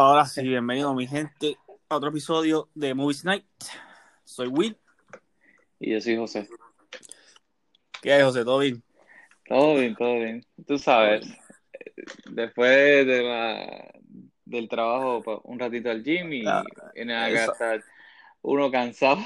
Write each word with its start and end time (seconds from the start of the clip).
Ahora 0.00 0.26
sí, 0.26 0.42
bienvenido 0.42 0.94
mi 0.94 1.08
gente 1.08 1.56
a 1.88 1.96
otro 1.96 2.10
episodio 2.10 2.68
de 2.72 2.94
Movies 2.94 3.24
Night. 3.24 3.44
Soy 4.22 4.46
Will. 4.46 4.78
Y 5.80 5.90
yo 5.92 6.00
soy 6.00 6.16
José. 6.16 6.48
¿Qué 8.00 8.12
hay, 8.12 8.22
José? 8.22 8.44
¿Todo 8.44 8.60
bien? 8.60 8.80
Todo 9.48 9.74
bien, 9.74 9.96
todo 9.96 10.14
bien. 10.14 10.46
Tú 10.68 10.78
sabes, 10.78 11.26
después 12.30 13.06
de 13.08 13.22
la, 13.24 13.92
del 14.44 14.68
trabajo, 14.68 15.40
un 15.42 15.58
ratito 15.58 15.90
al 15.90 16.04
gym 16.04 16.32
y 16.32 16.46
Ah, 16.46 16.62
en 16.94 17.08
casa 17.08 17.84
uno 18.42 18.70
cansado. 18.70 19.18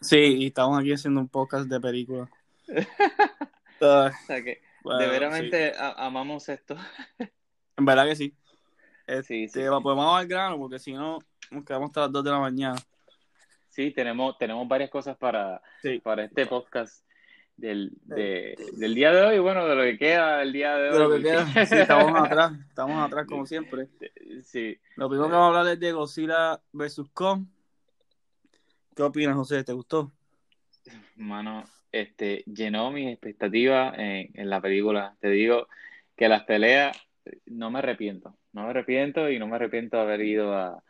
Sí, 0.00 0.16
y 0.16 0.46
estamos 0.46 0.78
aquí 0.80 0.92
haciendo 0.92 1.20
un 1.20 1.28
podcast 1.28 1.68
de 1.68 1.80
películas. 1.80 2.28
Ah, 3.78 4.10
O 4.10 4.26
sea 4.26 4.42
que 4.42 4.62
bueno, 4.82 5.00
de 5.00 5.06
veramente 5.08 5.72
amamos 5.78 6.48
esto. 6.48 6.76
En 7.76 7.84
verdad 7.84 8.06
que 8.06 8.16
sí. 8.16 8.34
Este, 9.06 9.22
Sí, 9.22 9.48
sí, 9.48 9.60
Pues 9.68 9.82
vamos 9.96 10.18
al 10.18 10.26
grano, 10.26 10.56
porque 10.56 10.78
si 10.78 10.94
no, 10.94 11.18
nos 11.50 11.62
quedamos 11.62 11.88
hasta 11.90 12.00
las 12.00 12.12
2 12.12 12.24
de 12.24 12.30
la 12.30 12.38
mañana. 12.38 12.76
Sí, 13.68 13.90
tenemos, 13.90 14.38
tenemos 14.38 14.66
varias 14.66 14.88
cosas 14.88 15.14
para, 15.18 15.60
Sí. 15.82 15.98
para 15.98 16.24
este 16.24 16.46
podcast 16.46 17.04
del, 17.54 17.90
de- 18.04 18.54
del 18.78 18.94
día 18.94 19.12
de 19.12 19.20
hoy. 19.26 19.38
Bueno, 19.40 19.66
de 19.66 19.74
lo 19.74 19.82
que 19.82 19.98
queda 19.98 20.38
del 20.38 20.54
día 20.54 20.74
de 20.76 20.88
hoy. 20.88 20.94
De 20.94 20.98
lo 20.98 21.10
que 21.10 21.22
queda, 21.22 21.44
sí, 21.66 21.74
estamos 21.76 22.18
atrás, 22.18 22.52
estamos 22.66 23.04
atrás 23.06 23.26
como 23.28 23.44
siempre. 23.44 23.88
Sí. 24.42 24.78
Lo 24.96 25.10
primero 25.10 25.28
que 25.28 25.34
vamos 25.34 25.54
a 25.54 25.58
hablar 25.60 25.74
es 25.74 25.80
de 25.80 25.92
Godzilla 25.92 26.58
vs. 26.72 27.02
Kong. 27.12 27.44
¿Qué 28.96 29.02
opinas, 29.02 29.36
José? 29.36 29.62
¿Te 29.62 29.74
gustó? 29.74 30.10
Mano, 31.16 31.64
este, 31.92 32.42
llenó 32.46 32.90
mis 32.90 33.08
expectativas 33.12 33.94
en, 33.98 34.30
en 34.32 34.48
la 34.48 34.60
película. 34.62 35.14
Te 35.20 35.28
digo 35.28 35.68
que 36.16 36.28
las 36.28 36.44
peleas, 36.44 36.96
no 37.44 37.70
me 37.70 37.80
arrepiento. 37.80 38.34
No 38.54 38.62
me 38.64 38.70
arrepiento 38.70 39.30
y 39.30 39.38
no 39.38 39.46
me 39.48 39.56
arrepiento 39.56 39.98
de 39.98 40.02
haber 40.02 40.22
ido 40.22 40.54
a, 40.54 40.82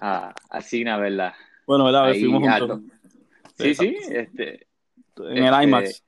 a, 0.00 0.34
a 0.50 0.60
cine 0.60 0.90
a 0.90 0.98
verla. 0.98 1.34
Bueno, 1.66 1.86
¿verdad? 1.86 2.04
Ahí, 2.04 2.20
Fuimos 2.20 2.42
juntos. 2.58 2.80
Sí, 3.58 3.74
sí, 3.74 3.96
este, 4.10 4.66
En 5.16 5.44
el 5.44 5.54
Este, 5.54 5.64
IMAX. 5.64 6.04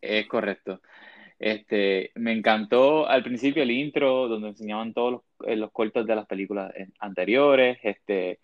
es 0.00 0.26
correcto. 0.26 0.82
Este, 1.38 2.10
me 2.16 2.32
encantó 2.32 3.06
al 3.08 3.22
principio 3.22 3.62
el 3.62 3.70
intro 3.70 4.26
donde 4.26 4.48
enseñaban 4.48 4.92
todos 4.92 5.12
los, 5.12 5.22
eh, 5.48 5.54
los 5.56 5.70
cortos 5.70 6.04
de 6.04 6.16
las 6.16 6.26
películas 6.26 6.72
eh, 6.76 6.88
anteriores, 6.98 7.78
este, 7.84 8.40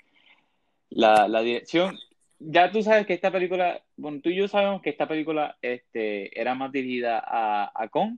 la, 0.90 1.26
la 1.26 1.40
dirección. 1.40 1.98
Ya 2.40 2.70
tú 2.72 2.82
sabes 2.82 3.06
que 3.06 3.12
esta 3.14 3.30
película, 3.30 3.82
bueno, 3.96 4.20
tú 4.22 4.30
y 4.30 4.36
yo 4.36 4.48
sabemos 4.48 4.80
que 4.82 4.90
esta 4.90 5.06
película 5.06 5.58
este, 5.60 6.38
era 6.40 6.54
más 6.54 6.72
dirigida 6.72 7.22
a, 7.24 7.70
a 7.74 7.88
Kong 7.88 8.16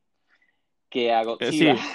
que 0.90 1.12
a 1.12 1.24
Godzilla. 1.24 1.76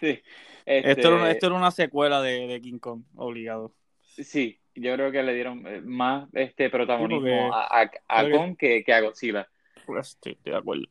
Sí. 0.00 0.20
Este, 0.66 0.90
Esto, 0.90 1.08
era, 1.08 1.30
esto 1.30 1.46
era 1.46 1.54
una 1.56 1.70
secuela 1.70 2.20
de, 2.20 2.46
de 2.46 2.60
King 2.60 2.78
Kong, 2.78 3.04
obligado. 3.16 3.74
sí, 4.02 4.60
yo 4.74 4.94
creo 4.94 5.12
que 5.12 5.22
le 5.22 5.34
dieron 5.34 5.66
eh, 5.66 5.80
más 5.82 6.28
este 6.32 6.68
protagonismo 6.70 7.52
a, 7.54 7.82
a, 7.82 7.90
a 8.08 8.30
Kong 8.30 8.56
que, 8.58 8.82
que 8.84 8.92
a 8.92 9.00
Godzilla. 9.00 9.48
Pues, 9.86 10.18
sí, 10.22 10.30
estoy 10.30 10.52
de 10.52 10.58
acuerdo. 10.58 10.84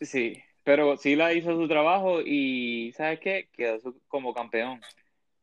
Sí, 0.00 0.42
pero 0.62 0.86
Godzilla 0.86 1.32
hizo 1.32 1.56
su 1.56 1.68
trabajo 1.68 2.20
y 2.24 2.92
¿sabes 2.96 3.20
qué? 3.20 3.48
Quedó 3.52 3.80
su- 3.80 4.00
como 4.08 4.34
campeón. 4.34 4.80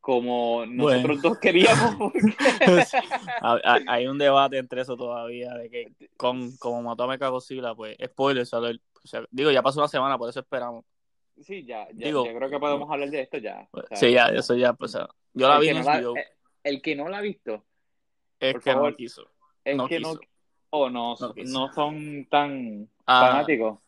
Como 0.02 0.66
nosotros 0.66 1.22
dos 1.22 1.38
queríamos. 1.38 1.96
porque- 1.96 2.20
Hay 3.88 4.08
un 4.08 4.18
debate 4.18 4.58
entre 4.58 4.82
eso 4.82 4.98
todavía, 4.98 5.54
de 5.54 5.70
que 5.70 5.94
con, 6.18 6.56
como 6.58 6.82
mató 6.82 7.04
a 7.04 7.08
Mechagodzilla, 7.08 7.76
pues, 7.76 7.96
spoiler, 8.06 8.46
sale 8.46 8.72
el- 8.72 8.82
o 9.04 9.08
sea, 9.08 9.24
digo, 9.32 9.52
ya 9.52 9.62
pasó 9.62 9.80
una 9.80 9.88
semana, 9.88 10.18
por 10.18 10.30
eso 10.30 10.40
esperamos. 10.40 10.86
Sí, 11.42 11.64
ya, 11.66 11.88
ya, 11.94 12.08
Digo- 12.08 12.26
yo 12.26 12.36
creo 12.36 12.50
que 12.50 12.60
podemos 12.60 12.90
hablar 12.92 13.10
de 13.10 13.22
esto 13.22 13.38
ya. 13.38 13.68
Sí, 13.94 14.12
ya, 14.12 14.28
eso 14.28 14.56
ya, 14.56 14.74
pues, 14.74 14.96
o 14.96 15.00
sea, 15.00 15.10
yo 15.34 15.48
la 15.48 15.56
el 15.56 15.62
vi 15.62 15.70
en 15.70 15.78
no 15.78 15.84
HBO, 15.84 16.18
eh, 16.18 16.26
el 16.64 16.82
que 16.82 16.96
no 16.96 17.08
la 17.10 17.18
ha 17.20 17.22
visto 17.22 17.64
es 18.40 18.56
que 18.56 18.74
favor. 18.74 18.92
no 18.92 18.98
quiso. 18.98 19.28
es 19.64 19.76
no 19.76 19.88
que 19.88 19.98
quiso. 19.98 20.14
no 20.16 20.20
o 20.72 20.90
no, 20.90 21.16
No 21.46 21.74
son 21.74 22.26
tan 22.30 22.88
Ah. 23.06 23.28
fanáticos. 23.32 23.80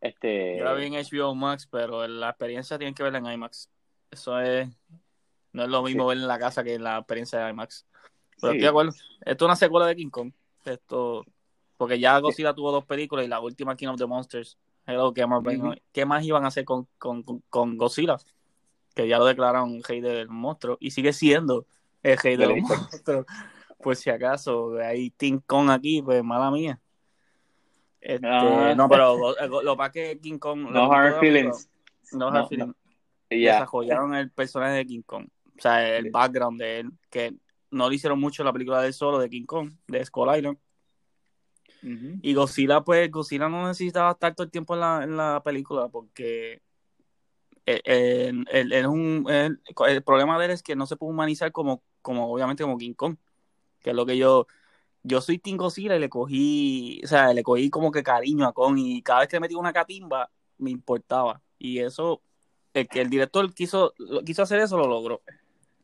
Este, 0.00 0.58
Yo 0.58 0.64
la 0.64 0.74
vi 0.74 0.86
en 0.86 0.94
HBO 0.94 1.34
Max, 1.34 1.66
pero 1.70 2.06
la 2.06 2.28
experiencia 2.30 2.78
tienen 2.78 2.94
que 2.94 3.02
verla 3.02 3.18
en 3.18 3.26
IMAX. 3.26 3.68
Eso 4.10 4.38
es, 4.40 4.68
no 5.52 5.62
es 5.64 5.68
lo 5.68 5.82
mismo 5.82 6.04
Sí. 6.04 6.08
verla 6.08 6.22
en 6.24 6.28
la 6.28 6.38
casa 6.38 6.62
que 6.64 6.74
en 6.74 6.82
la 6.84 6.98
experiencia 6.98 7.38
de 7.44 7.50
IMAX. 7.50 7.86
Pero 8.40 8.52
sí, 8.52 8.58
estoy 8.58 8.58
de 8.60 8.68
acuerdo. 8.68 8.92
Esto 9.20 9.44
es 9.44 9.48
una 9.48 9.56
secuela 9.56 9.86
de 9.86 9.96
King 9.96 10.10
Kong. 10.10 10.32
Esto, 10.64 11.24
porque 11.76 11.98
ya 11.98 12.18
Godzilla 12.18 12.54
tuvo 12.54 12.70
dos 12.72 12.84
películas 12.84 13.24
y 13.24 13.28
la 13.28 13.40
última 13.40 13.76
King 13.76 13.88
of 13.88 13.96
the 13.98 14.06
Monsters. 14.06 14.58
Hello, 14.86 15.12
¿qué 15.12 15.26
más. 15.26 15.42
¿qué 15.92 16.04
más 16.06 16.24
iban 16.24 16.44
a 16.44 16.48
hacer 16.48 16.64
con, 16.64 16.86
con, 16.98 17.22
con- 17.50 17.76
Godzilla? 17.76 18.16
Que 18.94 19.06
ya 19.06 19.18
lo 19.18 19.26
declararon 19.26 19.82
rey 19.82 20.00
del 20.00 20.28
monstruo 20.28 20.76
y 20.80 20.90
sigue 20.90 21.12
siendo 21.12 21.66
el 22.02 22.16
rey 22.18 22.36
De 22.36 22.46
de 22.46 22.52
la 22.54 22.58
los 22.58 22.68
monstruos. 22.68 23.26
Pues 23.80 24.00
si 24.00 24.10
acaso 24.10 24.76
hay 24.78 25.10
King 25.12 25.38
Kong 25.46 25.70
aquí, 25.70 26.02
pues 26.02 26.22
mala 26.24 26.50
mía. 26.50 26.80
Este, 28.00 28.26
Ah. 28.26 28.74
No, 28.76 28.88
pero 28.88 29.16
lo, 29.46 29.62
lo 29.62 29.72
que 29.72 29.76
pasa 29.76 29.86
es 29.86 29.92
que 29.92 30.20
King 30.20 30.38
Kong. 30.38 30.60
lo 30.64 30.70
no 30.70 30.92
hard 30.92 31.20
feelings. 31.20 31.68
No 32.12 32.30
No, 32.30 32.38
hard 32.38 32.48
feelings. 32.48 32.74
Ya. 33.30 33.60
Desarrollaron 33.60 34.14
el 34.14 34.30
personaje 34.30 34.72
de 34.74 34.86
King 34.86 35.02
Kong. 35.02 35.28
O 35.58 35.60
sea, 35.60 35.96
el 35.96 36.04
background 36.10 36.60
de 36.60 36.80
él. 36.80 36.90
Que 37.10 37.34
no 37.70 37.88
le 37.88 37.96
hicieron 37.96 38.18
mucho 38.20 38.42
en 38.42 38.46
la 38.46 38.52
película 38.52 38.80
de 38.80 38.92
solo 38.92 39.18
de 39.18 39.28
King 39.28 39.44
Kong, 39.44 39.72
de 39.88 40.04
Skull 40.04 40.36
Island. 40.36 40.58
Y 42.22 42.34
Godzilla, 42.34 42.80
pues, 42.82 43.10
Godzilla 43.10 43.48
no 43.48 43.66
necesitaba 43.68 44.12
estar 44.12 44.34
todo 44.34 44.44
el 44.44 44.50
tiempo 44.50 44.74
en 44.74 44.80
la, 44.80 45.04
en 45.04 45.16
la 45.16 45.42
película 45.44 45.88
porque 45.88 46.60
el, 47.66 47.80
el- 47.84 48.46
el- 48.50 48.72
el- 48.72 48.86
un- 48.86 49.26
problema 50.04 50.38
de 50.38 50.46
él 50.46 50.50
es 50.52 50.62
que 50.62 50.74
no 50.74 50.86
se 50.86 50.96
puede 50.96 51.12
humanizar 51.12 51.52
como, 51.52 51.82
como 52.02 52.32
obviamente 52.32 52.62
como 52.64 52.78
King 52.78 52.94
Kong. 52.94 53.16
Que 53.80 53.90
es 53.90 53.96
lo 53.96 54.06
que 54.06 54.16
yo, 54.16 54.46
yo 55.04 55.20
soy 55.20 55.38
Team 55.38 55.56
Godzilla 55.56 55.94
y 55.94 56.00
le 56.00 56.08
cogí, 56.08 57.00
o 57.04 57.06
sea, 57.06 57.32
le 57.32 57.42
cogí 57.44 57.70
como 57.70 57.92
que 57.92 58.02
cariño 58.02 58.46
a 58.46 58.52
Kong 58.52 58.76
y 58.78 59.02
cada 59.02 59.20
vez 59.20 59.28
que 59.28 59.36
le 59.36 59.40
metía 59.40 59.58
una 59.58 59.72
catimba 59.72 60.30
me 60.58 60.70
importaba. 60.70 61.40
Y 61.58 61.78
eso, 61.78 62.22
el 62.74 62.88
que 62.88 63.02
el 63.02 63.10
director 63.10 63.52
quiso, 63.54 63.94
quiso 64.24 64.42
hacer 64.42 64.58
eso, 64.60 64.76
lo 64.76 64.88
logró. 64.88 65.22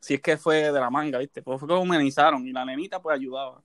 Si 0.04 0.14
es 0.14 0.20
que 0.20 0.36
fue 0.36 0.56
de 0.70 0.80
la 0.80 0.90
manga, 0.90 1.18
¿viste? 1.18 1.42
Pues 1.42 1.58
fue 1.58 1.68
como 1.68 1.82
humanizaron 1.82 2.46
y 2.46 2.52
la 2.52 2.64
nenita 2.64 3.00
pues 3.00 3.16
ayudaba. 3.18 3.62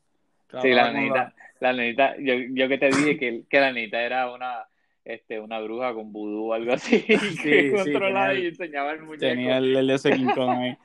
Sí, 0.62 0.70
la 0.70 0.92
nenita, 0.92 1.34
la 1.60 1.74
nenita, 1.74 2.16
yo, 2.18 2.34
yo 2.52 2.68
que 2.68 2.78
te 2.78 2.88
dije 2.88 3.18
que, 3.18 3.44
que 3.50 3.60
la 3.60 3.72
nenita 3.72 4.02
era 4.02 4.32
una, 4.34 4.66
este, 5.06 5.40
una 5.40 5.60
bruja 5.60 5.94
con 5.94 6.12
vudú 6.12 6.52
o 6.52 6.54
algo 6.54 6.74
así, 6.74 7.02
que 7.04 7.18
sí, 7.20 7.72
controlaba 7.76 8.34
y 8.34 8.48
enseñaba 8.48 8.92
el 8.94 9.02
muñeco. 9.02 9.20
Tenía 9.20 9.58
el, 9.58 9.76
el 9.76 9.88
de 9.88 9.94
ese 9.94 10.14
ahí. 10.14 10.24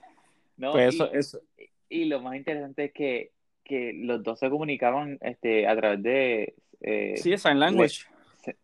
¿no? 0.56 0.72
Pues 0.72 0.92
Y- 0.92 0.97
eso, 0.97 1.12
eso. 1.12 1.41
Y 1.88 2.06
lo 2.06 2.21
más 2.21 2.34
interesante 2.36 2.86
es 2.86 2.92
que, 2.92 3.31
que 3.62 3.92
los 3.94 4.22
dos 4.22 4.38
se 4.41 4.50
comunicaban 4.50 5.19
este, 5.21 5.66
a 5.69 5.76
través 5.76 6.03
de, 6.03 6.54
eh, 6.81 7.15
Sí, 7.16 7.38
sign 7.38 7.60
language. 7.60 8.04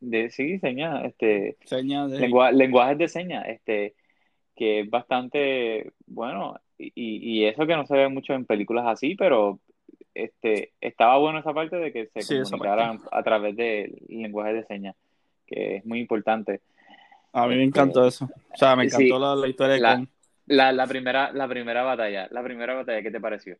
de 0.01 0.29
sí, 0.31 0.59
señas, 0.59 1.05
este, 1.05 1.57
Señas 1.65 2.11
de... 2.11 2.19
lengua- 2.19 2.51
lenguajes 2.53 2.99
de 2.99 3.09
señas, 3.09 3.47
este, 3.49 3.95
que 4.57 4.81
es 4.81 4.91
bastante 4.91 5.93
bueno, 6.07 6.61
y, 6.95 7.41
y 7.41 7.45
eso 7.47 7.67
que 7.67 7.77
no 7.77 7.87
se 7.87 7.97
ve 7.97 8.09
mucho 8.09 8.33
en 8.35 8.45
películas 8.47 8.87
así, 8.87 9.15
pero 9.15 9.61
este, 10.15 10.73
estaba 10.81 11.19
bueno 11.19 11.39
esa 11.39 11.53
parte 11.53 11.77
de 11.77 11.93
que 11.93 12.07
se 12.09 12.21
Sí, 12.23 12.39
comunicaran 12.43 12.99
a 13.13 13.23
través 13.23 13.57
de 13.57 13.93
lenguajes 14.09 14.55
de 14.55 14.65
señas, 14.65 14.97
que 15.47 15.77
es 15.77 15.85
muy 15.87 16.01
importante. 16.01 16.61
A 17.33 17.47
mí 17.47 17.57
me 17.57 17.65
encantó 17.65 18.07
eso. 18.07 18.25
O 18.53 18.57
sea, 18.57 18.75
me 18.77 18.89
Sí, 18.89 19.05
encantó 19.07 19.19
la, 19.19 19.37
la 19.37 19.49
historia 19.49 19.75
de 19.75 19.81
la- 19.81 19.97
Kong. 19.97 20.07
La, 20.47 20.73
la 20.73 20.87
primera, 20.87 21.33
la 21.33 21.47
primera 21.47 21.83
batalla, 21.85 22.27
la 22.33 22.43
primera 22.43 22.75
batalla, 22.75 23.03
¿qué 23.03 23.11
te 23.13 23.21
pareció? 23.21 23.57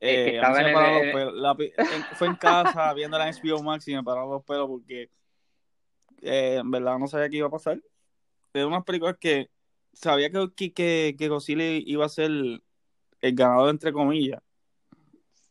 Eh, 0.00 0.24
que 0.24 0.30
mí 0.32 0.36
estaba 0.36 0.60
en 0.60 0.66
el- 0.66 1.12
pelos. 1.12 1.34
La 1.34 1.56
en- 1.94 2.04
fue 2.16 2.26
en 2.26 2.34
casa 2.36 2.92
viendo 2.94 3.16
la 3.16 3.28
HBO 3.28 3.62
Max 3.62 3.86
y 3.86 3.94
me 3.94 4.02
pararon 4.02 4.30
los 4.30 4.44
pelos 4.44 4.66
porque 4.68 5.08
eh, 6.22 6.56
en 6.60 6.70
verdad 6.70 6.98
no 6.98 7.06
sabía 7.06 7.28
qué 7.28 7.36
iba 7.36 7.46
a 7.46 7.50
pasar. 7.50 7.80
Era 8.52 8.66
unas 8.66 8.84
películas 8.84 9.16
que 9.18 9.48
sabía 9.92 10.30
que, 10.30 10.72
que, 10.72 11.14
que, 11.18 11.28
Godzilla 11.28 11.64
iba 11.64 12.04
a 12.06 12.08
ser 12.08 12.30
el, 12.30 12.62
ganador, 13.34 13.70
entre 13.70 13.92
comillas. 13.92 14.40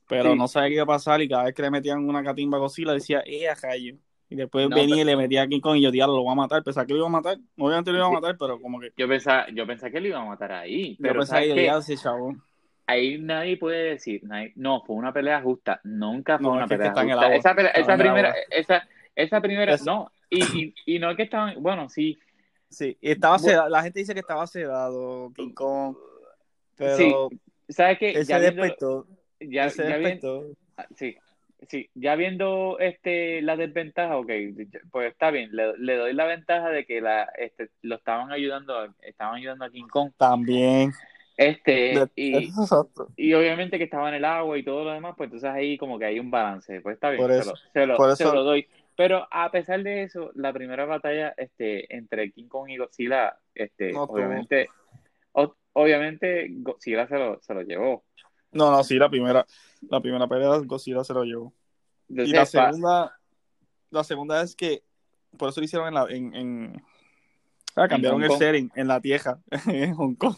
Pero 0.08 0.34
Sí. 0.34 0.38
no 0.38 0.48
sabía 0.48 0.70
qué 0.70 0.74
iba 0.76 0.84
a 0.84 0.88
pasar 0.88 1.22
y 1.22 1.30
cada 1.30 1.46
vez 1.46 1.54
que 1.56 1.62
le 1.62 1.72
metían 1.72 2.08
una 2.08 2.24
catimba 2.24 2.58
a 2.58 2.62
Godzilla 2.62 2.92
decía, 2.94 3.24
¡eh, 3.26 3.48
a 3.48 3.56
rayo! 3.56 3.96
Y 4.30 4.36
después 4.36 4.70
No, 4.70 4.76
venía 4.76 4.96
pero- 4.96 5.02
y 5.02 5.06
le 5.06 5.16
metía 5.18 5.42
a 5.44 5.48
King 5.48 5.60
Kong 5.60 5.78
y 5.78 5.82
yo, 5.82 5.92
diablo, 5.92 6.16
lo 6.18 6.24
voy 6.24 6.32
a 6.34 6.36
matar. 6.36 6.64
Pensaba 6.64 6.86
que 6.86 6.94
lo 6.94 7.00
iba 7.00 7.08
a 7.08 7.12
matar. 7.12 7.38
Obviamente 7.58 7.92
lo 7.92 7.98
iba 7.98 8.08
a 8.08 8.12
matar, 8.12 8.38
pero 8.38 8.60
como 8.62 8.80
que 8.80 8.92
Yo 8.98 9.08
pensaba, 9.08 9.48
yo 9.50 9.66
pensaba 9.68 9.92
que 9.92 10.00
lo 10.02 10.08
iban 10.08 10.22
a 10.24 10.26
matar 10.26 10.52
ahí, 10.54 10.92
yo 10.96 11.02
pero 11.02 11.20
pensaba 11.20 11.42
¿sabes 11.42 11.54
que 11.54 11.66
ya 11.66 11.78
ese 11.78 11.98
chabón. 11.98 12.42
ahí 12.88 13.18
nadie 13.18 13.58
puede 13.58 13.92
decir, 13.92 14.22
nadie- 14.24 14.54
no, 14.56 14.82
fue 14.84 14.96
una 14.98 15.14
pelea 15.14 15.42
justa, 15.42 15.80
nunca 15.84 16.38
fue 16.38 16.48
No, 16.48 16.54
una 16.54 16.64
es 16.64 16.70
pelea 16.70 16.88
justa. 16.94 17.02
agua. 17.02 17.36
Esa, 17.36 17.56
pelea- 17.56 17.72
esa 17.72 17.98
primera, 17.98 18.36
esa, 18.50 18.88
esa 19.16 19.42
primera, 19.42 19.74
Es- 19.76 19.86
no, 19.86 20.12
y, 20.30 20.44
y, 20.86 20.96
y 20.96 21.00
no 21.00 21.10
es 21.12 21.18
que 21.18 21.24
estaban, 21.24 21.62
bueno, 21.62 21.90
sí, 21.90 22.18
Sí, 22.72 22.98
y 23.02 23.12
estaba 23.12 23.38
sedado. 23.38 23.70
La 23.70 23.84
gente 23.84 24.00
dice 24.00 24.14
que 24.14 24.22
estaba 24.22 24.48
sedado, 24.48 25.32
King 25.36 25.54
Kong. 25.54 25.96
Pero 26.78 26.98
Sí, 26.98 27.14
sabes 27.70 28.00
que 28.00 28.10
ese 28.12 28.26
ya 28.26 28.40
viendo, 28.40 28.62
despertó. 28.64 29.08
ya, 29.40 29.66
despertó. 29.66 30.46
ah, 30.78 30.88
sí, 30.96 31.16
sí, 31.68 31.90
ya 31.94 32.16
viendo 32.16 32.78
este 32.80 33.42
la 33.42 33.58
desventaja, 33.58 34.18
ok, 34.18 34.32
pues 34.90 35.12
está 35.12 35.30
bien, 35.32 35.50
le, 35.56 35.78
le 35.78 35.98
doy 35.98 36.14
la 36.14 36.26
ventaja 36.26 36.70
de 36.70 36.86
que 36.86 37.02
la, 37.02 37.24
este, 37.38 37.70
lo 37.82 37.96
estaban 37.96 38.32
ayudando, 38.32 38.74
estaban 39.02 39.36
ayudando 39.36 39.66
a 39.66 39.70
King 39.70 39.88
Kong. 39.88 40.12
También. 40.18 40.92
Este, 41.38 41.72
De- 42.16 42.52
y, 43.18 43.34
obviamente 43.34 43.78
que 43.78 43.86
estaba 43.86 44.10
en 44.10 44.16
el 44.16 44.26
agua 44.26 44.58
y 44.58 44.64
todo 44.64 44.84
lo 44.86 44.92
demás, 44.92 45.14
pues 45.18 45.28
entonces 45.28 45.50
ahí 45.50 45.78
como 45.78 45.98
que 46.00 46.06
hay 46.06 46.20
un 46.20 46.32
balance, 46.32 46.82
pues 46.82 46.96
está 46.96 47.10
bien, 47.10 47.22
Por 47.22 47.32
se 47.34 47.40
eso- 47.40 47.52
lo, 47.52 47.58
se 47.74 47.86
lo, 47.86 47.98
por 47.98 48.16
se 48.16 48.24
eso- 48.24 48.34
lo 48.36 48.44
doy. 48.44 48.68
Pero 48.96 49.28
a 49.32 49.50
pesar 49.52 49.82
de 49.84 50.04
eso, 50.04 50.32
la 50.36 50.54
primera 50.54 50.86
batalla 50.86 51.34
este, 51.38 51.94
entre 51.96 52.32
King 52.32 52.48
Kong 52.48 52.70
y 52.70 52.78
Godzilla, 52.78 53.38
este, 53.56 53.94
No 53.94 54.04
obviamente, 54.04 54.70
o- 55.32 55.56
obviamente 55.74 56.48
Godzilla 56.50 57.08
se 57.08 57.18
lo, 57.18 57.42
se 57.42 57.54
lo 57.54 57.62
llevó. 57.62 58.04
No, 58.52 58.70
no, 58.70 58.84
sí, 58.84 58.96
la 58.98 59.10
primera, 59.10 59.46
la 59.90 60.02
primera 60.02 60.28
pelea 60.28 60.58
Godzilla 60.66 61.04
se 61.04 61.14
lo 61.14 61.24
llevó. 61.24 61.54
Y 62.10 62.34
la 62.34 62.46
segunda, 62.46 63.18
la 63.90 64.04
segunda 64.04 64.42
es 64.42 64.56
que, 64.56 64.84
por 65.38 65.50
eso 65.50 65.62
lo 65.62 65.66
hicieron 65.66 65.88
en 65.88 65.94
la, 65.94 66.06
en, 66.10 66.36
en 66.36 66.84
ah, 67.78 67.88
cambiaron 67.88 68.22
el 68.24 68.32
setting 68.32 68.72
en 68.76 68.88
la 68.90 69.00
tierra, 69.00 69.40
en 69.68 69.96
Hong 69.96 70.16
Kong, 70.16 70.36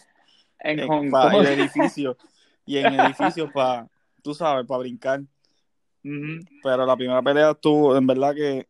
en 0.59 0.79
en, 0.81 0.87
Hong 0.87 1.09
pa- 1.09 1.31
Kong. 1.31 1.45
edificio, 1.45 2.17
y 2.65 2.77
en 2.77 2.93
edificios 2.93 3.51
para, 3.51 3.89
tú 4.21 4.33
sabes, 4.35 4.67
para 4.67 4.77
brincar. 4.79 5.21
Pero 6.03 6.85
la 6.85 6.95
primera 6.97 7.21
pelea 7.21 7.53
tuvo, 7.53 7.95
en 7.97 8.05
verdad 8.05 8.35
que 8.35 8.67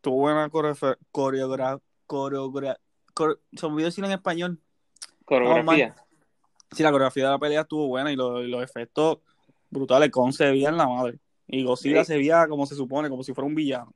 tuvo 0.00 0.16
buena 0.20 0.48
coreografía, 0.50 0.98
coreogra, 1.10 1.80
coreogra, 2.06 2.78
core- 3.14 3.38
se 3.52 3.66
me 3.66 3.72
olvidó 3.72 3.86
decir 3.88 4.04
en 4.04 4.12
español. 4.12 4.58
Coreografía. 5.24 5.94
Sí, 6.72 6.82
la 6.82 6.90
coreografía 6.90 7.24
de 7.24 7.30
la 7.30 7.38
pelea 7.38 7.60
estuvo 7.62 7.86
buena 7.88 8.12
y, 8.12 8.16
los- 8.16 8.44
y 8.44 8.48
los 8.48 8.62
efectos 8.62 9.18
brutales. 9.70 10.10
Con 10.10 10.32
se 10.32 10.50
veía 10.50 10.68
en 10.68 10.76
la 10.76 10.86
madre. 10.88 11.18
Y 11.46 11.62
Godzilla 11.64 12.04
Sí. 12.04 12.12
se 12.12 12.18
veía 12.18 12.46
como 12.48 12.66
se 12.66 12.74
supone, 12.74 13.08
como 13.08 13.22
si 13.22 13.32
fuera 13.32 13.46
un 13.46 13.54
villano. 13.54 13.94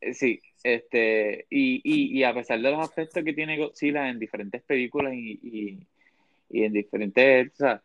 Eh, 0.00 0.14
Sí, 0.14 0.40
este, 0.62 1.46
y, 1.50 1.80
y, 1.84 2.18
y 2.18 2.24
a 2.24 2.32
pesar 2.34 2.60
de 2.60 2.70
los 2.70 2.80
aspectos 2.80 3.22
que 3.24 3.32
tiene 3.32 3.58
Godzilla 3.58 4.08
en 4.08 4.18
diferentes 4.18 4.62
películas 4.62 5.12
y, 5.14 5.38
y, 5.42 5.86
y 6.50 6.64
en 6.64 6.72
diferentes, 6.72 7.52
o 7.54 7.56
sea, 7.56 7.82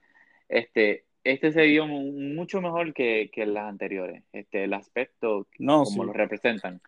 este, 0.49 1.05
este 1.23 1.51
se 1.51 1.63
vio 1.68 1.85
mu- 1.88 2.12
mucho 2.12 2.62
mejor 2.62 2.94
que, 2.94 3.29
que 3.33 3.45
las 3.45 3.65
anteriores, 3.69 4.23
este, 4.33 4.63
el 4.63 4.73
aspecto 4.73 5.47
No, 5.59 5.83
como 5.83 6.03
sí. 6.03 6.07
lo 6.07 6.13
representan. 6.13 6.81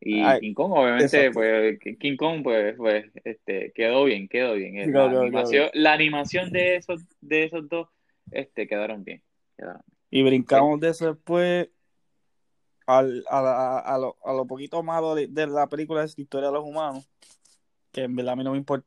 Y 0.00 0.20
Ay, 0.20 0.40
King 0.40 0.54
Kong, 0.54 0.72
obviamente, 0.72 1.04
exacto. 1.26 1.34
pues, 1.34 1.78
King 1.98 2.16
Kong, 2.16 2.42
pues, 2.42 2.74
pues, 2.76 3.06
este, 3.24 3.72
quedó 3.72 4.04
bien, 4.04 4.26
quedó 4.28 4.54
bien. 4.54 4.72
Sí, 4.84 4.90
La 4.90 5.08
quedó- 5.08 5.20
animación, 5.20 5.70
la 5.74 5.92
animación 5.92 6.50
de 6.50 6.76
esos, 6.76 7.02
de 7.20 7.44
esos 7.44 7.68
dos, 7.68 7.88
este, 8.32 8.66
quedaron 8.66 9.04
bien. 9.04 9.22
quedaron 9.56 9.80
Y 10.10 10.22
brincamos 10.24 10.80
de 10.80 10.88
eso 10.90 11.06
después 11.14 11.68
al, 12.86 13.24
a, 13.30 13.40
la- 13.42 13.78
a, 13.78 13.98
lo, 13.98 14.16
a 14.24 14.32
lo 14.32 14.44
poquito 14.46 14.82
malo 14.82 15.14
de, 15.14 15.28
de 15.28 15.46
la 15.46 15.66
película 15.68 16.00
la 16.00 16.06
historia 16.06 16.48
de 16.48 16.54
los 16.54 16.64
humanos. 16.64 17.08
Que 17.92 18.02
en 18.02 18.16
verdad 18.16 18.32
a 18.32 18.36
mí 18.36 18.44
no 18.44 18.52
me 18.52 18.58
importa. 18.58 18.86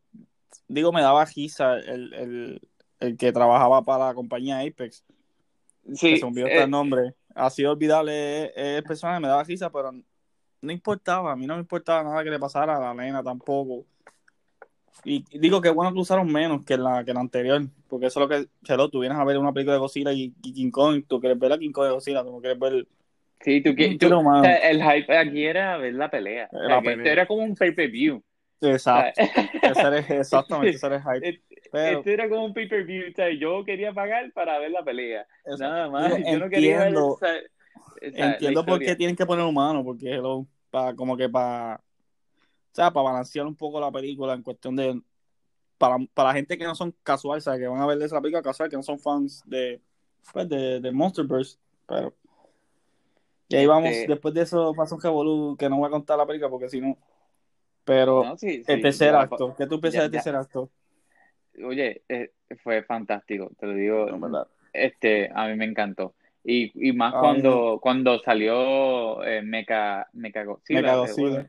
Digo, 0.67 0.91
me 0.91 1.01
daba 1.01 1.25
risa 1.25 1.77
el, 1.77 2.13
el, 2.13 2.61
el 3.05 3.17
que 3.17 3.31
trabajaba 3.31 3.83
para 3.83 4.07
la 4.07 4.13
compañía 4.13 4.59
Apex. 4.59 5.03
que 5.99 6.17
se 6.17 6.25
olvidó 6.25 6.47
eh, 6.47 6.63
el 6.63 6.69
nombre. 6.69 7.13
Ha 7.35 7.49
sido 7.49 7.71
olvidable 7.73 8.47
el 8.55 8.83
personaje, 8.83 9.19
me 9.19 9.27
daba 9.27 9.43
risa, 9.43 9.69
pero 9.71 9.91
no 10.61 10.71
importaba. 10.71 11.31
A 11.31 11.35
mí 11.35 11.45
no 11.45 11.55
me 11.55 11.61
importaba 11.61 12.03
nada 12.03 12.23
que 12.23 12.29
le 12.29 12.39
pasara 12.39 12.77
a 12.77 12.79
la 12.79 12.93
nena 12.93 13.21
tampoco. 13.23 13.85
Y 15.03 15.25
y 15.29 15.39
digo 15.39 15.61
que 15.61 15.69
bueno 15.69 15.93
que 15.93 15.99
usaron 15.99 16.31
menos 16.31 16.63
que 16.65 16.77
la, 16.77 17.03
que 17.03 17.13
la 17.13 17.19
anterior, 17.19 17.61
porque 17.89 18.07
eso 18.07 18.23
es 18.23 18.29
lo 18.29 18.35
que, 18.35 18.47
Chelo, 18.63 18.89
tú 18.89 19.01
vienes 19.01 19.17
a 19.17 19.23
ver 19.25 19.37
una 19.37 19.51
película 19.51 19.73
de 19.73 19.79
Godzilla 19.79 20.11
y, 20.13 20.33
y 20.41 20.53
King 20.53 20.71
Kong, 20.71 21.03
tú 21.07 21.19
quieres 21.19 21.37
ver 21.37 21.51
a 21.53 21.57
King 21.57 21.71
Kong 21.71 21.85
de 21.87 21.91
Godzilla, 21.91 22.23
tú 22.23 22.31
no 22.31 22.39
quieres 22.39 22.57
ver... 22.57 22.87
Sí, 23.41 23.61
tú, 23.61 23.75
que- 23.75 23.97
tú- 23.99 24.07
o 24.17 24.41
sea, 24.41 24.55
el 24.69 24.81
hype 24.81 25.15
aquí 25.15 25.45
era 25.45 25.77
ver 25.77 25.93
la 25.93 26.09
pelea. 26.09 26.47
O 26.51 26.57
sea, 26.57 26.67
La 26.69 26.75
que 26.81 26.85
pelea. 26.85 26.95
esto 27.03 27.09
era 27.11 27.27
como 27.27 27.43
un 27.43 27.55
pay-per-view. 27.55 28.23
Exacto, 28.61 29.21
O 29.21 29.25
sea, 29.75 29.97
ese 29.97 30.13
era- 30.13 30.19
exactamente, 30.21 30.77
ese 30.77 30.87
era 30.87 30.95
el 30.95 31.01
hype. 31.21 31.41
Este 31.75 31.87
Pero, 31.87 31.99
este 31.99 32.13
era 32.13 32.29
como 32.29 32.45
un 32.45 32.53
pay-per-view. 32.53 33.11
O 33.11 33.15
sea, 33.15 33.29
yo 33.33 33.63
quería 33.65 33.93
pagar 33.93 34.31
para 34.33 34.59
ver 34.59 34.71
la 34.71 34.83
pelea. 34.83 35.27
Nada 35.59 35.89
más. 35.89 36.17
Yo 36.25 36.39
no 36.39 36.49
quería 36.49 36.79
ver. 36.79 36.87
entiendo, 36.87 37.19
entiendo 38.01 38.65
por 38.65 38.79
qué 38.79 38.95
tienen 38.95 39.15
que 39.15 39.25
poner 39.25 39.45
humano, 39.45 39.83
porque 39.83 40.13
hello, 40.13 40.47
para, 40.69 40.95
como 40.95 41.17
que 41.17 41.27
para, 41.29 41.75
o 41.75 42.75
sea, 42.75 42.91
para 42.91 43.03
balancear 43.05 43.45
un 43.45 43.55
poco 43.55 43.79
la 43.79 43.91
película 43.91 44.33
en 44.33 44.43
cuestión 44.43 44.75
de, 44.75 45.01
para, 45.77 45.97
para 46.13 46.29
la 46.29 46.35
gente 46.35 46.57
que 46.57 46.63
no 46.63 46.75
son 46.75 46.95
casual, 47.03 47.39
o 47.39 47.41
sea, 47.41 47.57
que 47.57 47.67
van 47.67 47.81
a 47.81 47.85
ver 47.85 48.01
esa 48.01 48.21
película 48.21 48.41
casual, 48.41 48.69
que 48.69 48.77
no 48.77 48.83
son 48.83 48.99
fans 48.99 49.43
de, 49.45 49.81
pues, 50.31 50.47
de, 50.47 50.79
de 50.79 50.91
Monsterverse, 50.91 51.57
pero, 51.87 52.13
y 53.47 53.55
ahí 53.55 53.65
vamos, 53.65 53.91
Este- 53.91 54.11
después 54.11 54.33
de 54.33 54.41
eso 54.41 54.73
pasa 54.73 54.95
un 54.95 55.01
revolú, 55.01 55.55
que 55.57 55.69
no 55.69 55.77
voy 55.77 55.87
a 55.87 55.91
contar 55.91 56.17
la 56.17 56.25
película 56.25 56.49
porque 56.49 56.69
si 56.69 56.81
no, 56.81 56.97
pero 57.83 58.23
No, 58.23 58.37
sí, 58.37 58.63
el 58.65 58.81
tercer 58.81 59.11
ya, 59.11 59.21
acto, 59.21 59.55
¿qué 59.55 59.67
tú 59.67 59.79
piensas 59.79 60.03
del 60.03 60.11
tercer 60.11 60.35
acto? 60.35 60.69
Oye, 61.63 62.01
eh, 62.09 62.31
fue 62.63 62.83
fantástico. 62.83 63.51
Te 63.59 63.67
lo 63.67 63.73
digo. 63.73 64.07
Este, 64.73 65.29
a 65.33 65.47
mí 65.47 65.55
me 65.55 65.65
encantó. 65.65 66.15
Y, 66.43 66.71
y 66.75 66.91
más 66.93 67.13
A 67.13 67.17
mí 67.17 67.21
cuando, 67.21 67.79
cuando 67.81 68.19
salió 68.19 69.23
eh, 69.23 69.41
Mecha, 69.41 70.07
Mecha 70.13 70.43
Godzilla. 70.43 71.45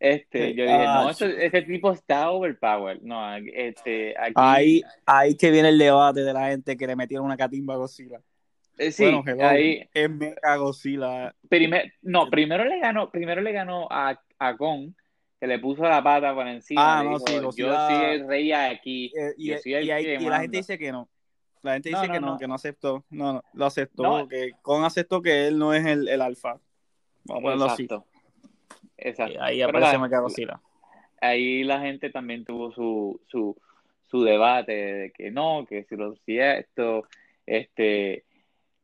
Este, 0.00 0.54
yo 0.54 0.62
dije, 0.62 0.84
ah, 0.86 1.02
no, 1.02 1.10
este, 1.10 1.46
este 1.46 1.62
tipo 1.62 1.90
está 1.92 2.30
overpowered. 2.30 3.00
No, 3.02 3.34
este, 3.36 4.14
aquí. 4.16 4.32
Ahí, 4.36 4.82
ahí 5.06 5.36
que 5.36 5.50
viene 5.50 5.70
el 5.70 5.78
debate 5.78 6.20
de 6.22 6.32
la 6.32 6.48
gente 6.48 6.76
que 6.76 6.86
le 6.86 6.94
metieron 6.94 7.26
una 7.26 7.36
catimba 7.36 7.74
a 7.74 7.78
Godzilla. 7.78 8.20
eh, 8.78 8.92
sí, 8.92 9.02
bueno, 9.02 9.24
hello, 9.26 9.44
ahí. 9.44 9.88
es 9.92 10.08
mega 10.10 10.56
Godzilla. 10.56 11.34
primer- 11.48 11.92
no, 12.02 12.30
primero 12.30 12.64
le 12.64 12.78
ganó, 12.78 13.10
primero 13.10 13.40
le 13.40 13.50
ganó 13.52 13.88
a, 13.90 14.20
a 14.38 14.56
Kong, 14.56 14.92
que 15.40 15.46
le 15.46 15.58
puso 15.58 15.82
la 15.82 16.02
pata 16.02 16.34
por 16.34 16.46
encima. 16.48 16.98
Ah, 16.98 17.02
le 17.02 17.10
no, 17.10 17.18
dijo, 17.18 17.52
sí, 17.52 17.62
yo 17.62 17.72
soy 17.74 18.04
el 18.04 18.26
rey 18.28 18.52
aquí. 18.52 19.12
Eh, 19.16 19.34
y, 19.36 19.48
Yo 19.50 19.58
soy 19.58 19.74
el 19.74 19.84
y 19.86 19.90
hay- 19.90 20.04
que 20.04 20.14
y 20.14 20.26
la 20.26 20.40
gente 20.40 20.56
dice 20.58 20.78
que 20.78 20.90
no. 20.92 21.08
La 21.62 21.74
gente 21.74 21.88
dice 21.90 22.06
no, 22.06 22.12
que 22.12 22.20
no, 22.20 22.26
no. 22.32 22.38
que 22.38 22.48
no 22.48 22.54
aceptó. 22.54 23.04
No, 23.10 23.32
no, 23.34 23.42
lo 23.52 23.66
aceptó. 23.66 24.02
No. 24.02 24.28
Que 24.28 24.52
Con 24.62 24.84
aceptó 24.84 25.22
que 25.22 25.48
él 25.48 25.58
no 25.58 25.72
es 25.74 25.84
el, 25.86 26.08
el 26.08 26.20
alfa. 26.22 26.58
Vamos 27.24 27.40
a 27.40 27.42
ponerlo 27.42 27.64
así. 27.66 27.82
Exacto. 27.84 28.06
Exacto. 28.96 29.34
Y 29.34 29.36
ahí 29.40 29.56
Pero 29.58 29.68
aparece 29.70 29.92
la- 29.92 29.98
Mecha 29.98 30.18
Godzilla. 30.20 30.60
ahí 31.20 31.64
la 31.64 31.80
gente 31.80 32.10
también 32.10 32.44
tuvo 32.44 32.72
su, 32.72 33.20
su, 33.28 33.56
su 34.06 34.22
debate 34.22 34.72
de 34.72 35.10
que 35.12 35.30
no, 35.30 35.66
que 35.68 35.84
si 35.84 35.96
lo 35.96 36.12
hacía 36.12 36.58
esto, 36.58 37.06
este, 37.46 38.24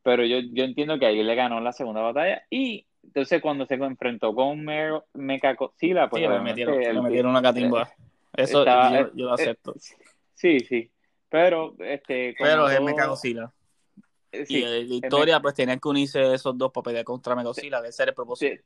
pero 0.02 0.24
yo, 0.24 0.38
yo 0.52 0.64
entiendo 0.64 0.98
que 0.98 1.06
ahí 1.06 1.22
le 1.22 1.34
ganó 1.34 1.60
la 1.60 1.72
segunda 1.72 2.00
batalla 2.00 2.42
y 2.50 2.86
entonces 3.04 3.40
cuando 3.42 3.66
se 3.66 3.74
enfrentó 3.74 4.34
con 4.34 4.64
Me- 4.64 5.00
Mecha 5.14 5.54
Godzilla, 5.54 6.08
pues 6.08 6.22
Sí, 6.22 6.28
le 6.28 6.40
metieron, 6.40 6.82
el- 6.82 6.94
le 6.96 7.02
metieron 7.02 7.30
una 7.30 7.42
catimba. 7.42 7.88
Eso 8.36 8.60
estaba- 8.60 8.90
yo, 9.00 9.10
yo 9.14 9.24
lo 9.26 9.30
eh, 9.30 9.34
acepto. 9.34 9.74
Sí, 10.34 10.60
sí, 10.60 10.90
pero 11.28 11.74
este, 11.78 12.34
Pero 12.38 12.68
es 12.68 12.76
todo- 12.76 12.86
Mecha 12.86 13.06
Godzilla. 13.06 13.52
eh, 14.32 14.40
y 14.42 14.46
sí, 14.46 14.62
en 14.64 14.88
la 14.88 14.94
historia, 14.94 15.40
pues 15.40 15.54
tenían 15.54 15.78
que 15.78 15.88
unirse 15.88 16.34
esos 16.34 16.56
dos 16.58 16.72
para 16.72 16.82
pelear 16.84 17.04
contra 17.04 17.34
Mecha 17.36 17.48
Godzilla. 17.48 17.78
Ese 17.86 18.02
era 18.02 18.10
el 18.10 18.16
propósito. 18.16 18.56
te- 18.56 18.64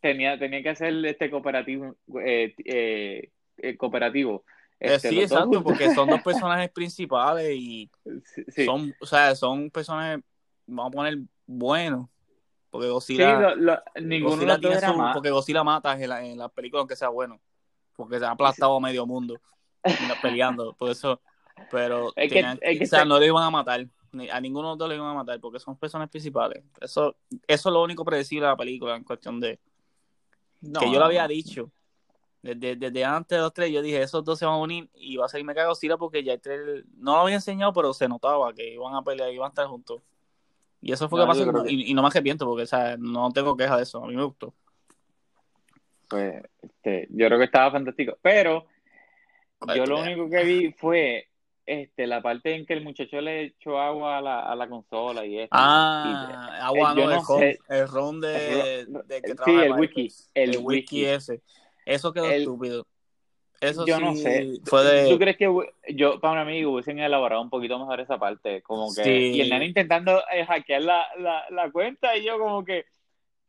tenía, 0.00 0.38
tenía 0.38 0.62
que 0.62 0.68
hacer 0.68 0.94
este 1.06 1.30
cooperativo, 1.30 1.96
eh, 2.22 2.54
eh, 2.64 3.30
eh, 3.56 3.76
cooperativo. 3.76 4.44
Eh, 4.78 4.94
Este, 4.94 5.08
sí, 5.08 5.14
dos 5.16 5.24
exacto, 5.32 5.62
porque 5.64 5.90
son 5.94 6.06
dos 6.10 6.20
personajes 6.24 6.70
principales 6.70 7.50
y 7.56 7.90
Sí, 8.24 8.44
sí. 8.48 8.64
son, 8.66 8.94
o 9.00 9.06
sea, 9.06 9.34
son 9.34 9.70
personajes, 9.70 10.22
vamos 10.66 10.92
a 10.92 10.96
poner, 10.96 11.18
buenos. 11.46 12.08
Porque 12.76 12.86
Sí, 12.86 12.92
Godzilla, 12.92 13.38
lo- 13.40 13.56
lo- 13.56 13.82
ninguno 14.02 14.30
Godzilla 14.36 14.58
tiene 14.58 14.80
su- 14.80 15.12
porque 15.12 15.30
Godzilla 15.30 15.64
mata 15.64 15.92
en 16.00 16.08
la, 16.08 16.24
en 16.24 16.38
la 16.38 16.48
película 16.48 16.80
aunque 16.80 16.96
sea 16.96 17.08
bueno. 17.08 17.40
Porque 17.94 18.18
se 18.18 18.24
ha 18.24 18.30
aplastado 18.30 18.76
a 18.76 18.80
medio 18.80 19.06
mundo 19.06 19.40
peleando. 20.22 20.74
Por 20.74 20.90
eso, 20.90 21.20
pero 21.70 22.12
Es 22.16 22.28
que- 22.28 22.36
tenían- 22.36 22.58
es 22.60 22.78
que 22.78 22.84
o 22.84 22.86
sea, 22.88 23.00
se- 23.00 23.06
no 23.06 23.18
le 23.18 23.26
iban 23.26 23.42
a 23.42 23.50
matar. 23.50 23.86
A 24.32 24.40
ninguno 24.40 24.68
de 24.68 24.72
los 24.72 24.78
dos 24.78 24.88
le 24.88 24.94
iban 24.96 25.08
a 25.08 25.14
matar 25.14 25.38
porque 25.40 25.58
son 25.58 25.76
personas 25.76 26.08
principales. 26.08 26.62
Eso, 26.80 27.16
eso 27.46 27.68
es 27.68 27.72
lo 27.72 27.82
único 27.82 28.04
predecible 28.04 28.46
de 28.46 28.52
la 28.52 28.56
película 28.56 28.96
en 28.96 29.04
cuestión 29.04 29.40
de 29.40 29.58
No, 30.62 30.80
que 30.80 30.90
yo 30.90 30.98
lo 30.98 31.04
había 31.04 31.28
dicho. 31.28 31.70
Desde, 32.42 32.76
desde 32.76 33.04
antes 33.04 33.36
de 33.36 33.42
los 33.42 33.52
tres, 33.52 33.70
yo 33.72 33.82
dije, 33.82 34.00
esos 34.00 34.24
dos 34.24 34.38
se 34.38 34.46
van 34.46 34.54
a 34.54 34.58
unir 34.58 34.88
y 34.94 35.16
va 35.16 35.26
a 35.26 35.28
salir 35.28 35.44
Mecha 35.44 35.66
Godzilla 35.66 35.96
porque 35.96 36.22
ya 36.22 36.32
el 36.34 36.40
trailer, 36.40 36.84
no 36.96 37.14
lo 37.16 37.22
había 37.22 37.34
enseñado, 37.34 37.72
pero 37.72 37.92
se 37.92 38.08
notaba 38.08 38.52
que 38.54 38.72
iban 38.74 38.94
a 38.94 39.02
pelear, 39.02 39.32
iban 39.32 39.46
a 39.46 39.48
estar 39.48 39.66
juntos. 39.66 40.00
Y 40.86 40.92
eso 40.92 41.08
fue 41.08 41.18
No, 41.18 41.26
lo 41.26 41.32
que 41.32 41.38
pasó 41.44 41.64
que- 41.64 41.72
y, 41.72 41.90
y 41.90 41.94
no 41.94 42.02
me 42.02 42.08
arrepiento 42.08 42.46
porque, 42.46 42.62
o 42.62 42.66
sea, 42.66 42.96
no 42.96 43.32
tengo 43.32 43.56
queja 43.56 43.76
de 43.76 43.82
eso. 43.82 44.04
A 44.04 44.06
mí 44.06 44.14
me 44.14 44.22
gustó. 44.24 44.54
Pues, 46.08 46.42
este, 46.62 47.08
yo 47.10 47.26
creo 47.26 47.38
que 47.38 47.44
estaba 47.46 47.72
fantástico. 47.72 48.16
Pero 48.22 48.66
¿Cuál 49.58 49.76
yo 49.78 49.86
lo 49.86 50.00
único 50.00 50.30
que 50.30 50.44
vi 50.44 50.72
fue 50.72 51.28
este, 51.64 52.06
la 52.06 52.22
parte 52.22 52.54
en 52.54 52.64
que 52.66 52.74
el 52.74 52.84
muchacho 52.84 53.20
le 53.20 53.46
echó 53.46 53.80
agua 53.80 54.18
a 54.18 54.20
la, 54.20 54.40
a 54.42 54.54
la 54.54 54.68
consola 54.68 55.26
y 55.26 55.40
esto. 55.40 55.56
Ah, 55.58 56.60
agua 56.62 56.92
eh, 56.92 56.94
no, 56.94 57.00
yo 57.02 57.10
el 57.10 57.16
no 57.16 57.22
sé. 57.24 57.58
el 57.68 57.88
ron 57.88 58.20
de, 58.20 58.86
que 59.24 59.34
sí, 59.44 59.50
el 59.60 59.72
Apex. 59.72 60.30
el 60.34 60.58
whisky. 60.62 61.04
ese. 61.04 61.42
Eso 61.84 62.12
quedó 62.12 62.26
El- 62.26 62.42
estúpido. 62.42 62.86
Eso 63.60 63.86
yo 63.86 63.96
sí 63.96 64.02
no 64.02 64.14
sé. 64.16 64.58
fue 64.64 64.84
de... 64.84 65.08
¿Tú 65.10 65.18
crees 65.18 65.36
que 65.36 65.48
yo, 65.94 66.20
para 66.20 66.44
mí, 66.44 66.64
hubiesen 66.64 66.98
elaborado 66.98 67.40
un 67.42 67.50
poquito 67.50 67.78
mejor 67.78 68.00
esa 68.00 68.18
parte? 68.18 68.62
Como 68.62 68.94
que, 68.94 69.02
Sí. 69.04 69.10
y 69.36 69.40
el 69.40 69.50
nene 69.50 69.66
intentando 69.66 70.22
eh, 70.32 70.44
hackear 70.44 70.82
la, 70.82 71.06
la, 71.18 71.44
la 71.50 71.70
cuenta 71.70 72.16
y 72.16 72.24
yo 72.24 72.38
como 72.38 72.64
que, 72.64 72.84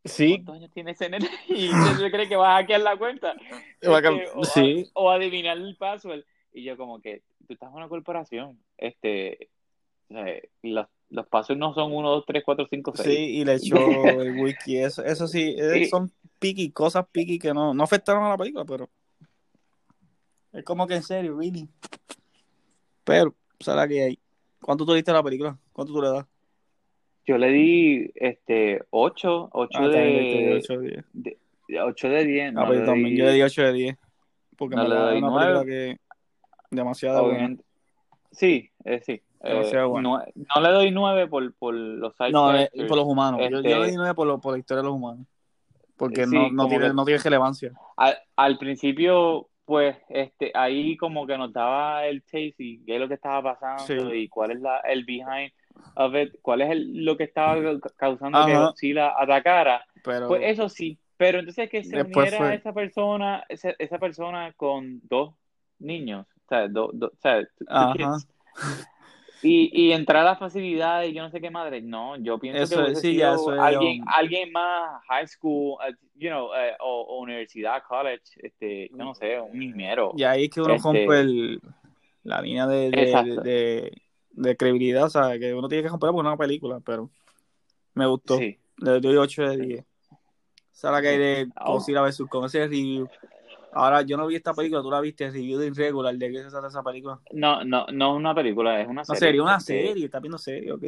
Sí, 0.05 0.35
¿cuántos 0.35 0.55
años 0.55 0.71
tiene 0.73 0.91
ese 0.91 1.09
nene? 1.09 1.27
Y 1.49 1.69
usted 1.69 2.11
cree 2.11 2.29
que 2.29 2.35
va 2.37 2.53
a 2.55 2.59
hackear 2.61 2.81
la 2.81 2.95
cuenta. 2.97 3.33
Va 3.85 3.97
a 3.97 3.99
Este, 3.99 4.29
o, 4.35 4.43
sí. 4.45 4.89
o 4.93 5.11
adivinar 5.11 5.57
el 5.57 5.75
password. 5.75 6.23
Y 6.53 6.63
yo 6.63 6.77
como 6.77 7.01
que, 7.01 7.23
tú 7.47 7.53
estás 7.53 7.69
en 7.69 7.75
una 7.75 7.89
corporación, 7.89 8.57
este, 8.77 9.49
sea, 10.09 10.25
los, 10.63 10.87
los 11.09 11.27
passwords 11.27 11.59
no 11.59 11.73
son 11.73 11.93
1, 11.93 12.09
2, 12.09 12.23
3, 12.25 12.43
4, 12.45 12.67
5, 12.69 12.93
6. 12.95 13.07
Sí, 13.07 13.23
y 13.39 13.45
le 13.45 13.53
echó 13.55 13.77
el 14.21 14.39
wiki, 14.39 14.77
eso, 14.77 15.03
eso 15.03 15.27
sí, 15.27 15.55
eh, 15.57 15.71
Sí. 15.73 15.85
son 15.85 16.11
piqui, 16.39 16.71
cosas 16.71 17.05
piqui 17.11 17.37
que 17.39 17.53
no, 17.53 17.73
no 17.73 17.83
afectaron 17.83 18.23
a 18.23 18.29
la 18.29 18.37
película, 18.37 18.63
pero 18.65 18.89
es 20.57 20.63
como 20.65 20.87
que 20.87 20.95
en 20.95 21.03
serio, 21.03 21.37
really. 21.37 21.67
Pero, 23.03 23.33
¿sabes 23.59 23.87
que 23.87 24.03
hay? 24.03 24.19
¿Cuánto 24.61 24.85
tú 24.85 24.91
le 24.91 24.97
diste 24.97 25.11
a 25.11 25.15
la 25.15 25.23
película? 25.23 25.57
¿Cuánto 25.71 25.93
tú 25.93 26.01
le 26.01 26.09
das? 26.09 26.25
Yo 27.25 27.37
le 27.37 27.49
di 27.49 28.11
este 28.15 28.83
8, 28.89 29.49
8 29.51 29.79
Ah, 29.81 29.87
de, 29.87 30.01
diste 30.01 30.53
8 30.73 30.79
de 30.79 30.89
10. 30.89 31.05
de 31.67 31.81
8 31.81 32.09
de 32.09 32.25
10. 32.25 32.47
Ah, 32.49 32.51
no 32.51 32.65
pues 32.67 32.79
le 32.79 32.85
también 32.85 33.09
doy- 33.09 33.17
yo 33.17 33.25
le 33.25 33.33
di 33.33 33.41
8 33.41 33.61
de 33.63 33.73
10. 33.73 33.97
Porque 34.57 34.75
no 34.75 34.83
me 34.83 34.89
le 34.89 34.95
doy 34.95 35.17
una 35.19 35.27
nueve. 35.29 35.53
película 35.53 35.65
que 35.65 35.97
demasiado 36.71 37.23
buena. 37.25 37.55
Sí, 38.31 38.69
eh, 38.85 39.01
sí. 39.05 39.11
Eh, 39.41 39.49
Demasiado 39.49 39.89
bueno. 39.89 40.17
no, 40.17 40.43
no 40.55 40.61
le 40.61 40.69
doy 40.73 40.91
9 40.91 41.27
por, 41.27 41.53
por 41.53 41.73
los 41.75 42.13
No, 42.31 42.49
eh, 42.51 42.53
characters. 42.71 42.87
por 42.87 42.97
los 42.97 43.05
humanos. 43.05 43.39
Yo, 43.43 43.49
yo 43.49 43.57
Este- 43.59 43.79
le 43.79 43.91
di 43.91 43.95
9 43.95 44.15
por, 44.15 44.27
lo- 44.27 44.39
por 44.41 44.53
la 44.53 44.59
historia 44.59 44.81
de 44.81 44.87
los 44.87 44.95
humanos. 44.95 45.27
Porque 45.95 46.25
Sí, 46.25 46.33
no, 46.35 46.49
no, 46.51 46.67
tiene, 46.67 46.87
que- 46.87 46.93
no 46.93 47.05
tiene 47.05 47.21
relevancia. 47.21 47.71
Al, 47.97 48.17
al 48.35 48.57
principio, 48.57 49.47
pues, 49.67 49.97
este, 50.07 50.49
ahí 50.55 50.95
como 50.95 51.27
que 51.27 51.37
nos 51.37 51.51
daba 51.51 52.05
el 52.07 52.21
taste 52.23 52.55
y 52.57 52.85
qué 52.85 52.95
es 52.95 53.01
lo 53.01 53.07
que 53.09 53.15
estaba 53.15 53.53
pasando 53.59 53.83
Sí. 54.11 54.17
y 54.17 54.27
cuál 54.29 54.51
es 54.51 54.61
la, 54.61 54.77
el 54.79 55.03
behind 55.03 55.51
of 55.95 56.15
it, 56.15 56.35
cuál 56.41 56.61
es 56.61 56.71
el- 56.71 57.03
lo 57.03 57.17
que 57.17 57.25
estaba 57.25 57.55
ca- 57.81 57.89
causando 57.97 58.45
que 58.45 58.53
Ajá. 58.53 58.67
Godzilla 58.67 59.13
atacara. 59.21 59.85
Pero 60.05 60.29
Pues 60.29 60.41
eso 60.45 60.69
sí, 60.69 60.97
pero 61.17 61.39
entonces 61.39 61.69
que 61.69 61.83
se 61.83 61.97
Después 61.97 62.29
uniera 62.29 62.37
fue- 62.37 62.55
esa 62.55 62.71
persona, 62.73 63.43
esa, 63.49 63.73
esa 63.77 63.99
persona 63.99 64.53
con 64.53 65.01
dos 65.03 65.33
niños, 65.79 66.25
o 66.45 66.47
sea, 66.47 66.67
do- 66.69 66.91
do- 66.93 67.11
o 67.13 67.17
sea, 67.21 67.41
Y, 69.43 69.69
y 69.73 69.91
entrar 69.91 70.23
a 70.23 70.29
las 70.31 70.39
facilidades 70.39 71.11
y 71.11 71.13
yo 71.13 71.21
no 71.23 71.29
sé 71.29 71.39
qué 71.39 71.49
madre. 71.51 71.81
No, 71.81 72.15
yo 72.17 72.39
pienso 72.39 72.63
Eso 72.63 72.75
que 72.77 72.81
hubiese 72.83 73.01
sí, 73.01 73.11
sido 73.13 73.19
ya, 73.19 73.33
eso 73.35 73.53
es, 73.53 73.59
alguien, 73.59 74.03
alguien 74.07 74.51
más 74.51 75.03
high 75.07 75.27
school, 75.27 75.73
uh, 75.73 75.93
you 76.15 76.29
know, 76.29 76.53
eh, 76.55 76.73
o, 76.79 77.01
o 77.01 77.19
universidad, 77.21 77.83
college, 77.87 78.23
este, 78.37 78.89
yo 78.89 78.97
no 78.97 79.13
sé, 79.13 79.39
un 79.39 79.61
ingeniero. 79.61 80.13
Y 80.17 80.23
ahí 80.23 80.45
es 80.45 80.49
que 80.49 80.61
uno 80.61 80.73
Este- 80.73 80.83
rompe 80.87 81.19
el, 81.19 81.61
la 82.23 82.41
línea 82.41 82.65
de, 82.67 82.89
de, 82.89 83.03
Exacto. 83.03 83.41
de, 83.41 84.01
de 84.31 84.57
credibilidad, 84.57 85.03
o 85.05 85.09
sea, 85.09 85.37
que 85.37 85.53
uno 85.53 85.67
tiene 85.67 85.83
que 85.83 85.89
porque 85.89 86.07
es 86.07 86.19
una 86.19 86.37
película, 86.37 86.79
pero 86.83 87.09
me 87.93 88.05
gustó. 88.07 88.37
Sí. 88.37 88.57
Le 88.77 88.99
doy 88.99 89.17
8 89.17 89.49
de 89.49 89.57
10. 89.57 89.85
Esa 90.73 90.87
es 90.89 90.93
la 90.93 91.01
que 91.01 91.07
hay 91.07 91.17
de 91.17 91.47
Oh. 91.59 91.73
Godzilla 91.73 92.01
vs. 92.01 92.23
con 92.29 92.45
ese 92.45 92.59
review. 92.67 93.07
Ahora, 93.77 94.01
yo 94.01 94.17
no 94.17 94.27
vi 94.27 94.35
esta 94.35 94.53
película, 94.53 94.81
tú 94.81 94.89
la 94.91 95.01
viste, 95.01 95.29
review 95.29 95.59
de 95.59 95.67
Irregular, 95.67 96.15
¿de 96.15 96.31
qué 96.31 96.43
se 96.43 96.49
trata 96.49 96.67
esa 96.67 96.83
película? 96.83 97.19
No, 97.31 97.63
no, 97.63 97.85
no 97.93 98.11
es 98.13 98.17
una 98.17 98.33
película, 98.35 98.79
es 98.81 98.87
una 98.87 99.01
Una 99.01 99.05
serie. 99.05 99.19
serie, 99.19 99.41
una 99.41 99.57
Este, 99.57 99.87
serie, 99.87 100.05
estás 100.05 100.21
viendo 100.21 100.37
serie, 100.37 100.71
ok. 100.71 100.83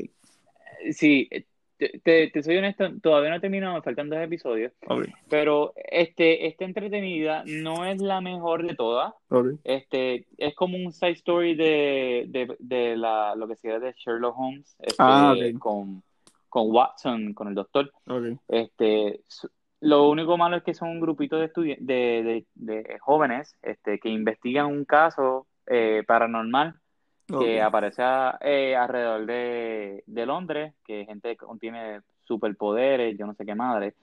Sí, 0.92 1.30
te, 1.78 2.00
te, 2.04 2.28
te 2.30 2.44
soy 2.44 2.58
honesto, 2.58 2.90
todavía 3.02 3.30
no 3.30 3.36
he 3.38 3.40
terminado, 3.40 3.76
me 3.76 3.82
faltan 3.82 4.10
dos 4.10 4.20
episodios, 4.20 4.74
Ok, 4.88 5.06
pero 5.30 5.74
este, 5.76 6.48
está 6.48 6.66
entretenida, 6.66 7.44
no 7.46 7.86
es 7.86 8.02
la 8.02 8.20
mejor 8.22 8.66
de 8.68 8.76
todas. 8.76 9.14
ok. 9.30 9.48
Este, 9.64 10.26
es 10.38 10.56
como 10.56 10.78
un 10.78 10.92
side 10.92 11.12
story 11.12 11.56
de, 11.56 12.26
de, 12.28 12.56
de 12.60 12.98
la, 12.98 13.36
lo 13.36 13.48
que 13.48 13.56
sería 13.56 13.80
de 13.80 13.94
Sherlock 13.98 14.38
Holmes, 14.38 14.76
este, 14.80 14.96
Ah, 15.00 15.36
con, 15.60 16.04
con 16.50 16.72
Watson, 16.72 17.34
con 17.34 17.48
el 17.50 17.56
doctor. 17.56 17.92
Este, 18.48 19.22
lo 19.82 20.10
único 20.10 20.38
malo 20.38 20.58
es 20.58 20.64
que 20.64 20.74
son 20.74 20.90
un 20.90 21.00
grupito 21.00 21.38
de, 21.38 21.52
estudi- 21.54 21.78
de, 21.80 22.46
de, 22.56 22.84
de 22.84 23.00
jóvenes 23.00 23.56
este, 23.62 24.00
que 24.00 24.10
investigan 24.10 24.66
un 24.68 24.86
caso 24.86 25.48
eh, 25.68 26.04
paranormal 26.08 26.76
que 27.40 27.62
aparece 27.62 28.02
a- 28.02 28.38
eh, 28.42 28.76
alrededor 28.76 29.26
de, 29.26 30.04
de 30.08 30.26
Londres, 30.26 30.74
que 30.86 31.06
gente 31.06 31.38
que 31.38 31.46
tiene 31.60 32.02
superpoderes, 32.24 33.18
yo 33.18 33.28
no 33.28 33.34
sé 33.36 33.46
qué 33.46 33.54
madre, 33.56 33.94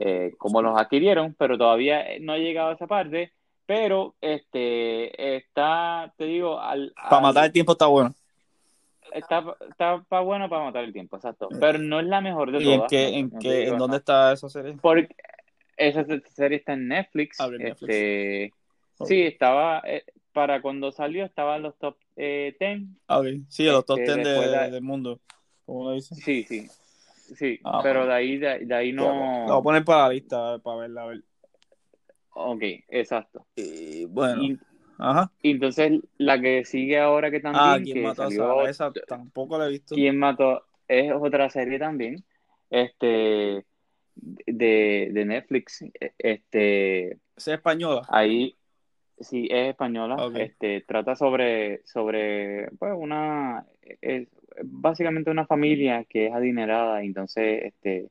eh, 0.00 0.34
cómo 0.38 0.62
los 0.62 0.78
adquirieron, 0.78 1.34
pero 1.38 1.58
todavía 1.58 2.04
no 2.20 2.32
ha 2.34 2.38
llegado 2.38 2.70
a 2.70 2.74
esa 2.74 2.86
parte. 2.86 3.32
Pero 3.66 4.14
este 4.20 5.36
está, 5.36 6.12
te 6.16 6.24
digo, 6.24 6.58
al, 6.60 6.92
Para 7.10 7.20
matar 7.20 7.44
el 7.46 7.52
tiempo 7.52 7.72
está 7.72 7.86
bueno. 7.86 8.14
Está, 9.12 9.44
está 9.68 10.02
pa 10.08 10.20
bueno 10.20 10.48
para 10.48 10.64
matar 10.64 10.84
el 10.84 10.92
tiempo, 10.92 11.16
exacto. 11.16 11.48
Pero 11.60 11.78
no 11.78 12.00
es 12.00 12.06
la 12.06 12.20
mejor 12.20 12.52
de 12.52 12.62
¿Y 12.62 12.70
en 12.70 12.76
todas. 12.78 12.90
qué, 12.90 13.10
no- 13.10 13.16
en 13.18 13.30
no 13.30 13.38
te 13.38 13.48
qué, 13.48 13.62
en 13.68 13.78
dónde 13.78 13.88
no. 13.88 13.96
está 13.96 14.32
esa 14.32 14.48
serie? 14.48 14.76
Porque 14.80 15.14
esa 15.76 16.04
se- 16.04 16.22
serie 16.30 16.58
está 16.58 16.72
en 16.74 16.88
Netflix. 16.88 17.40
Ah, 17.40 17.46
en 17.46 17.58
Netflix. 17.58 17.94
Este, 17.94 18.52
Ok. 18.98 19.08
sí, 19.08 19.22
estaba, 19.22 19.82
eh, 19.86 20.04
para 20.32 20.60
cuando 20.62 20.92
salió 20.92 21.24
estaba 21.24 21.56
en 21.56 21.62
los 21.62 21.76
top 21.78 21.96
eh, 22.16 22.56
10. 22.58 22.82
Ah, 23.06 23.20
ok. 23.20 23.26
Sí, 23.48 23.64
los 23.64 23.84
top 23.86 23.98
Este, 23.98 24.14
10 24.14 24.24
de- 24.26 24.30
después 24.32 24.50
de- 24.50 24.70
del 24.72 24.82
mundo, 24.82 25.20
como 25.64 25.80
uno 25.80 25.92
dice. 25.92 26.14
Sí, 26.16 26.44
sí. 26.44 26.66
Sí, 27.34 27.60
Ah, 27.62 27.80
pero 27.82 28.00
bueno. 28.00 28.12
de 28.14 28.18
ahí, 28.18 28.38
de, 28.38 28.58
de 28.64 28.74
ahí 28.74 28.90
La 28.92 29.02
voy 29.02 29.10
a 29.12 29.46
no. 29.48 29.62
poner 29.62 29.84
para 29.84 30.04
la 30.04 30.14
lista, 30.14 30.58
para 30.60 30.78
verla, 30.78 31.02
a 31.02 31.06
ver. 31.06 31.22
Ok, 32.34 32.62
exacto. 32.88 33.46
Y 33.56 34.04
bueno, 34.06 34.42
Y, 34.42 34.58
ajá. 34.98 35.30
y 35.42 35.52
entonces 35.52 36.00
la 36.18 36.40
que 36.40 36.64
sigue 36.64 36.98
ahora 36.98 37.30
que 37.30 37.40
también, 37.40 37.64
Ah, 37.64 37.78
¿quién 37.82 37.94
que 37.96 38.02
mató 38.02 38.22
a 38.24 38.30
Sara? 38.30 38.68
Esa 38.70 38.92
tampoco 39.06 39.56
la 39.58 39.66
he 39.66 39.70
visto. 39.70 39.94
¿Quién 39.94 40.18
mató? 40.18 40.64
Es 40.86 41.12
otra 41.12 41.48
serie 41.50 41.78
también, 41.78 42.24
este, 42.70 43.64
de, 44.16 45.08
de 45.12 45.24
Netflix, 45.24 45.84
este, 46.18 47.08
Esa 47.12 47.18
es 47.36 47.48
española. 47.48 48.02
ahí, 48.08 48.56
sí, 49.20 49.48
es 49.50 49.68
española, 49.70 50.16
este, 50.36 50.80
trata 50.82 51.14
sobre, 51.14 51.82
sobre, 51.86 52.68
pues, 52.78 52.92
una, 52.96 53.64
es 54.00 54.28
básicamente 54.64 55.30
una 55.30 55.46
familia 55.46 56.04
que 56.04 56.26
es 56.26 56.32
adinerada, 56.34 57.02
entonces, 57.02 57.64
este, 57.64 58.08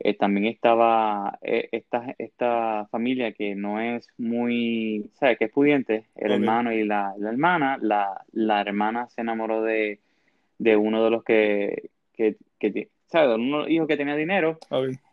eh, 0.00 0.14
también 0.14 0.46
estaba 0.46 1.38
eh, 1.42 1.68
esta, 1.72 2.14
esta 2.18 2.86
familia 2.90 3.32
que 3.32 3.54
no 3.54 3.80
es 3.80 4.08
muy, 4.18 5.10
¿sabes? 5.14 5.38
Que 5.38 5.46
es 5.46 5.50
pudiente, 5.52 6.04
el 6.16 6.32
hermano 6.32 6.72
y 6.72 6.84
la, 6.84 7.14
la 7.18 7.30
hermana. 7.30 7.78
La, 7.80 8.24
la 8.32 8.60
hermana 8.60 9.08
se 9.08 9.20
enamoró 9.20 9.62
de, 9.62 10.00
de 10.58 10.76
uno 10.76 11.04
de 11.04 11.10
los 11.10 11.24
que, 11.24 11.90
que, 12.12 12.36
¿sabes? 13.06 13.28
De 13.28 13.34
uno 13.36 13.58
de 13.58 13.62
los 13.64 13.70
hijos 13.70 13.88
que 13.88 13.96
tenía 13.96 14.16
dinero. 14.16 14.58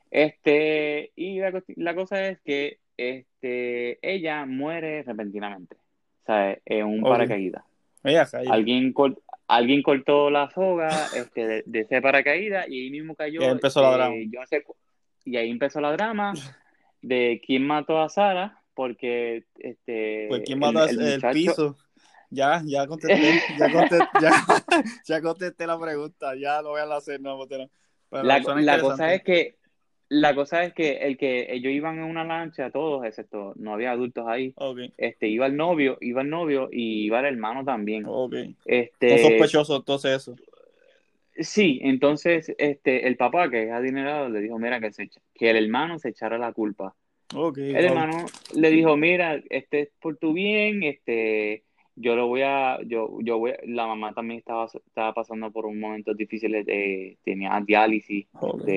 Este, 0.10 1.12
y 1.16 1.40
la, 1.40 1.64
la 1.76 1.96
cosa 1.96 2.28
es 2.28 2.40
que 2.42 2.80
este, 2.98 3.98
ella 4.02 4.46
muere 4.46 5.04
repentinamente, 5.04 5.78
¿sabes? 6.26 6.60
En 6.66 6.86
un 6.86 7.00
Ok. 7.02 7.10
paracaídas. 7.10 7.64
Alguien, 8.50 8.94
alguien 9.51 9.84
cortó 9.84 10.29
la 10.29 10.50
soga 10.50 10.89
este, 11.13 11.46
de, 11.46 11.63
de 11.65 11.79
ese 11.81 12.01
paracaídas 12.01 12.67
y 12.70 12.84
ahí 12.84 12.89
mismo 12.89 13.15
cayó. 13.15 13.41
Y 13.41 13.43
ahí 13.43 13.51
empezó 13.51 13.81
la 13.81 13.89
este, 13.89 13.98
drama. 14.00 14.15
yo 14.31 14.39
no 14.39 14.48
sé 14.48 14.63
y 15.24 15.38
ahí 15.38 15.50
empezó 15.51 15.81
la 15.81 15.91
drama 15.91 16.34
de 17.01 17.41
quién 17.46 17.67
mató 17.67 18.01
a 18.01 18.10
Sara, 18.10 18.63
porque 18.74 19.43
este, 19.60 20.27
Pues 20.29 20.41
quién 20.46 20.58
mató 20.60 20.86
el 20.86 21.00
el, 21.01 21.15
muchacho- 21.15 21.34
piso. 21.34 21.77
Ya, 22.34 22.62
ya 22.65 22.88
contesté, 22.88 23.41
ya 23.60 23.72
contesté, 23.74 24.08
ya, 24.22 24.31
ya 25.05 25.22
contesté 25.22 25.67
la 25.67 25.77
pregunta, 25.77 26.34
ya 26.39 26.62
lo 26.62 26.70
voy 26.70 26.79
a 26.79 26.96
hacer, 26.96 27.20
no. 27.20 27.38
Pero 27.46 27.70
La, 28.10 28.41
cosa 28.41 29.13
es 29.13 29.22
que 29.24 29.58
la 30.13 30.36
cosa 30.36 30.65
es 30.65 30.74
que 30.74 30.98
el 30.98 31.15
que 31.15 31.53
ellos 31.53 31.72
iban 31.72 31.98
en 31.98 32.03
una 32.03 32.25
lancha, 32.25 32.70
todos, 32.70 33.06
excepto 33.06 33.53
no 33.56 33.74
había 33.74 33.91
adultos 33.91 34.25
ahí. 34.27 34.53
Este, 34.98 35.30
iba 35.30 35.46
el 35.46 35.56
novio, 35.56 35.98
iba 36.01 36.22
el 36.22 36.30
novio 36.30 36.68
y 36.70 37.06
iba 37.06 37.22
el 37.22 37.27
hermano 37.27 37.63
también. 37.63 38.03
Son 38.03 38.58
Este, 38.65 39.20
sospechosos 39.20 39.80
entonces 39.80 40.12
eso. 40.12 40.36
Sí, 41.38 41.80
entonces 41.82 42.53
este, 42.58 43.08
el 43.08 43.15
papá, 43.15 43.50
que 43.50 43.63
es 43.63 43.72
adinerado, 43.72 44.27
le 44.27 44.41
dijo, 44.41 44.60
mira, 44.60 44.82
que, 44.82 44.91
se, 44.91 45.10
que 45.34 45.50
el 45.50 45.56
hermano 45.56 45.98
se 45.98 46.10
echara 46.10 46.38
la 46.38 46.51
culpa. 46.51 46.94
Ok. 47.34 47.60
El 47.60 47.86
hermano 47.86 48.25
le 48.53 48.70
dijo, 48.70 48.98
mira, 48.98 49.41
este 49.50 49.80
es 49.80 49.89
por 50.01 50.18
tu 50.18 50.34
bien, 50.34 50.84
este, 50.84 51.63
yo 51.96 52.18
lo 52.18 52.27
voy 52.27 52.41
a, 52.41 52.82
yo, 52.82 53.18
yo 53.22 53.38
voy, 53.38 53.51
a-". 53.51 53.60
la 53.63 53.88
mamá 53.88 54.13
también 54.13 54.39
estaba, 54.39 54.65
estaba 54.65 55.13
pasando 55.13 55.51
por 55.51 55.65
un 55.65 55.80
momento 55.80 56.13
difícil, 56.13 56.51
de, 56.51 57.18
tenía 57.24 57.58
diálisis, 57.65 58.27
Ok. 58.34 58.68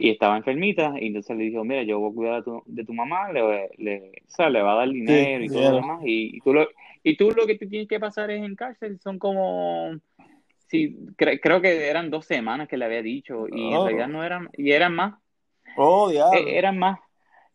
Y 0.00 0.08
estaba 0.08 0.38
enfermita, 0.38 0.94
y 0.98 1.08
entonces 1.08 1.36
le 1.36 1.44
dijo, 1.44 1.62
mira, 1.62 1.82
yo 1.82 2.00
voy 2.00 2.10
a 2.10 2.14
cuidar 2.14 2.36
de 2.36 2.42
tu, 2.44 2.62
de 2.64 2.84
tu 2.86 2.94
mamá, 2.94 3.30
le, 3.32 3.68
le, 3.76 4.12
o 4.26 4.30
sea, 4.30 4.48
le 4.48 4.62
va 4.62 4.72
a 4.72 4.76
dar 4.76 4.88
dinero 4.88 5.44
y 5.44 5.48
todo 5.50 5.60
lo 5.70 5.76
demás, 5.76 6.00
y, 6.04 6.38
y 6.38 6.40
tú 6.40 6.54
lo, 6.54 6.66
y 7.02 7.16
tú 7.18 7.30
lo 7.32 7.46
que 7.46 7.56
te 7.56 7.66
tienes 7.66 7.86
que 7.86 8.00
pasar 8.00 8.30
es 8.30 8.42
en 8.42 8.56
cárcel, 8.56 8.98
son 8.98 9.18
como, 9.18 9.90
sí, 10.68 10.96
cre- 11.18 11.38
creo 11.42 11.60
que 11.60 11.86
eran 11.88 12.10
dos 12.10 12.24
semanas 12.24 12.66
que 12.66 12.78
le 12.78 12.86
había 12.86 13.02
dicho, 13.02 13.46
y 13.46 13.72
en 13.72 13.80
Oh. 13.80 13.84
realidad 13.84 14.08
no 14.08 14.24
eran, 14.24 14.48
y 14.56 14.72
eran 14.72 14.94
más, 14.94 15.14
Oh, 15.76 16.10
eh, 16.10 16.22
eran 16.56 16.78
más. 16.78 16.98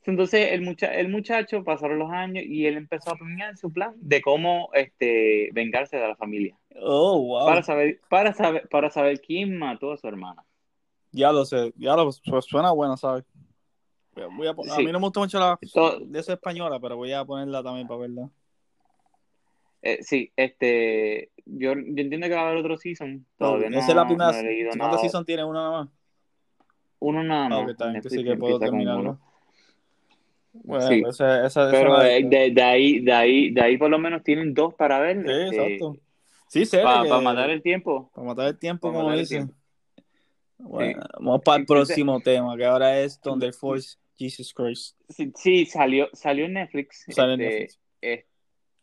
Entonces 0.05 0.51
el, 0.51 0.61
mucha 0.61 0.93
el 0.93 1.09
muchacho 1.09 1.63
pasaron 1.63 1.97
los 1.97 2.11
años 2.11 2.43
y 2.45 2.67
él 2.67 2.77
empezó 2.77 3.09
a 3.09 3.15
planear 3.15 3.57
su 3.57 3.73
plan 3.73 3.93
de 3.97 4.21
cómo 4.21 4.69
este, 4.73 5.49
vengarse 5.51 5.97
de 5.97 6.07
la 6.07 6.15
familia. 6.15 6.55
Oh, 6.79 7.19
wow. 7.21 7.45
Para 7.47 7.63
saber, 7.63 7.99
para 8.07 8.33
saber, 8.33 8.67
para 8.69 8.91
saber 8.91 9.19
quién 9.19 9.57
mató 9.57 9.91
a 9.91 9.97
su 9.97 10.07
hermana. 10.07 10.43
Ya 11.15 11.31
lo 11.31 11.45
sé, 11.45 11.73
ya 11.77 11.95
lo 11.95 12.09
pues 12.29 12.45
suena 12.45 12.71
buena, 12.71 12.97
¿sabes? 12.97 13.23
Voy 14.35 14.47
a, 14.47 14.51
a 14.51 14.75
Sí. 14.75 14.85
mí 14.85 14.91
no 14.91 14.99
me 14.99 15.05
gusta 15.05 15.21
mucho 15.21 15.39
la 15.39 15.57
de 16.07 16.19
esa 16.19 16.33
española, 16.33 16.77
pero 16.79 16.97
voy 16.97 17.13
a 17.13 17.23
ponerla 17.23 17.63
también 17.63 17.87
para 17.87 18.01
verla. 18.01 18.29
eh, 19.81 19.99
sí, 20.01 20.31
este, 20.35 21.31
yo, 21.45 21.73
yo 21.73 21.77
entiendo 21.77 22.27
que 22.27 22.33
va 22.33 22.41
a 22.41 22.45
haber 22.47 22.57
otro 22.57 22.75
season. 22.77 23.25
Todavía 23.37 23.69
no, 23.69 23.77
Esa 23.79 23.91
es 23.91 23.95
la 23.95 24.05
primera. 24.05 24.31
no 24.31 24.37
he 24.39 24.43
leído 24.43 24.69
¿Cuántas 24.71 24.89
nada. 24.89 24.99
season 24.99 25.23
tiene 25.25 25.43
una 25.45 25.59
nada 25.61 25.71
más? 25.83 25.89
Uno 26.99 27.23
nada 27.23 27.45
Ah, 27.45 27.49
más. 27.49 27.63
ok, 27.63 27.69
está 27.69 27.89
bien, 27.89 28.01
que 28.01 28.09
sí 28.09 28.23
que 28.23 28.35
puedo 28.35 28.59
terminarlo. 28.59 29.19
Bueno, 30.51 30.87
Sí. 30.87 31.01
pues 31.01 31.15
esa, 31.15 31.45
esa, 31.45 31.45
esa 31.45 31.71
Pero 31.71 31.97
la- 31.97 32.11
eh, 32.11 32.23
de, 32.25 32.51
de 32.51 32.61
ahí, 32.63 32.99
de 32.99 33.13
ahí, 33.13 33.51
de 33.51 33.61
ahí 33.61 33.77
por 33.77 33.89
lo 33.89 33.99
menos 33.99 34.21
tienen 34.23 34.53
dos 34.53 34.73
para 34.73 34.99
ver. 34.99 35.17
Sí, 35.23 35.29
este, 35.29 35.75
exacto. 35.75 35.97
Sí, 36.47 36.65
Para 36.81 37.21
matar 37.21 37.49
el 37.51 37.61
tiempo. 37.61 38.09
para 38.13 38.27
matar 38.27 38.47
el 38.47 38.57
tiempo, 38.57 38.91
como 38.91 39.11
dicen. 39.13 39.47
tiempo. 39.47 39.64
Bueno, 40.57 41.01
vamos 41.19 41.41
para 41.43 41.59
el 41.59 41.65
próximo 41.65 42.19
tema, 42.21 42.55
que 42.57 42.65
ahora 42.65 42.99
es 43.01 43.19
Thunder 43.19 43.53
Force 43.53 43.97
Jesus 44.17 44.53
Christ. 44.53 44.95
Sí, 45.09 45.31
sí, 45.35 45.65
salió, 45.65 46.09
salió 46.13 46.45
en 46.45 46.53
Netflix. 46.53 47.05
Sale 47.09 47.33
en 47.33 47.41
este, 47.41 47.59
Netflix. 47.59 47.79
eh, 48.01 48.25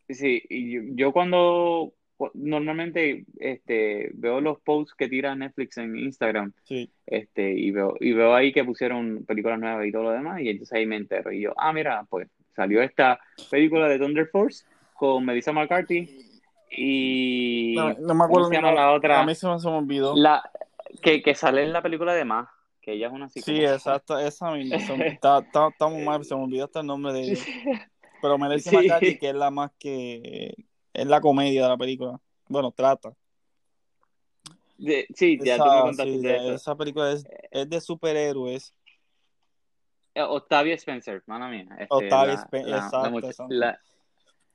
sí, 0.09 0.43
y 0.49 0.71
yo, 0.71 0.81
yo 0.95 1.11
cuando 1.11 1.93
cu- 2.15 2.29
normalmente 2.35 3.25
este, 3.39 4.11
veo 4.13 4.39
los 4.41 4.59
posts 4.61 4.93
que 4.95 5.07
tira 5.09 5.33
Netflix 5.35 5.77
en 5.77 5.97
Instagram, 5.97 6.53
Sí. 6.63 6.89
este, 7.07 7.51
y 7.53 7.71
veo, 7.71 7.95
y 7.99 8.13
veo 8.13 8.35
ahí 8.35 8.53
que 8.53 8.63
pusieron 8.63 9.25
películas 9.25 9.59
nuevas 9.59 9.85
y 9.87 9.91
todo 9.91 10.03
lo 10.03 10.11
demás, 10.11 10.41
y 10.41 10.49
entonces 10.49 10.73
ahí 10.77 10.85
me 10.85 10.97
entero. 10.97 11.31
Y 11.31 11.41
yo, 11.41 11.53
ah, 11.57 11.73
mira, 11.73 12.05
pues 12.09 12.27
salió 12.55 12.83
esta 12.83 13.19
película 13.49 13.87
de 13.87 13.97
Thunder 13.97 14.27
Force 14.27 14.63
con 14.93 15.25
Melissa 15.25 15.51
McCarthy 15.51 16.07
y 16.75 17.73
No, 17.75 17.93
no 17.93 18.13
me 18.15 18.23
acuerdo 18.25 18.27
¿cómo 18.27 18.43
se 18.45 18.49
ni 18.51 18.55
llama 18.57 18.71
la- 18.73 18.91
otra? 18.93 19.19
A 19.21 19.25
mí 19.25 19.35
se 19.35 19.47
me 19.47 19.53
olvidó. 19.53 20.15
La 20.15 20.41
que, 21.01 21.21
que 21.21 21.35
sale 21.35 21.63
en 21.63 21.73
la 21.73 21.81
película 21.81 22.13
de 22.13 22.25
Ma, 22.25 22.51
que 22.81 22.93
ella 22.93 23.07
es 23.07 23.13
una 23.13 23.29
Sí, 23.29 23.41
psicópata. 23.41 23.73
exacto, 23.75 24.19
esa 24.19 24.51
misma. 24.53 24.77
Está, 24.77 25.39
está, 25.39 25.67
está 25.69 25.87
muy 25.87 26.03
mal, 26.03 26.23
se 26.25 26.35
me 26.35 26.43
olvidó 26.43 26.65
hasta 26.65 26.81
el 26.81 26.87
nombre 26.87 27.13
de 27.13 27.21
ella. 27.21 27.41
Pero 28.21 28.37
Melissa 28.37 28.69
Sí. 28.69 28.75
McCarthy, 28.77 29.17
que 29.17 29.29
es 29.29 29.35
la 29.35 29.51
más 29.51 29.71
que. 29.77 30.55
Es 30.93 31.07
la 31.07 31.19
comedia 31.19 31.63
de 31.63 31.67
la 31.69 31.77
película. 31.77 32.19
Bueno, 32.47 32.71
trata. 32.71 33.13
De- 34.77 35.07
sí, 35.13 35.37
ya 35.43 35.57
tú 35.57 35.63
me 35.65 35.69
Esa, 35.71 35.81
contaste 35.83 36.11
sí, 36.11 36.17
de 36.21 36.27
de- 36.29 36.35
eso. 36.37 36.53
esa 36.53 36.75
película 36.75 37.11
es, 37.11 37.25
es 37.51 37.69
de 37.69 37.81
superhéroes. 37.81 38.73
Eh, 40.15 40.21
Octavia 40.21 40.75
Spencer, 40.75 41.23
mano 41.25 41.49
mía. 41.49 41.65
Este, 41.71 41.87
Octavia 41.89 42.33
la- 42.35 42.41
Spen- 42.41 42.69
la- 42.69 42.77
exacto, 42.77 43.17
exacto. 43.19 43.53
la- 43.53 43.79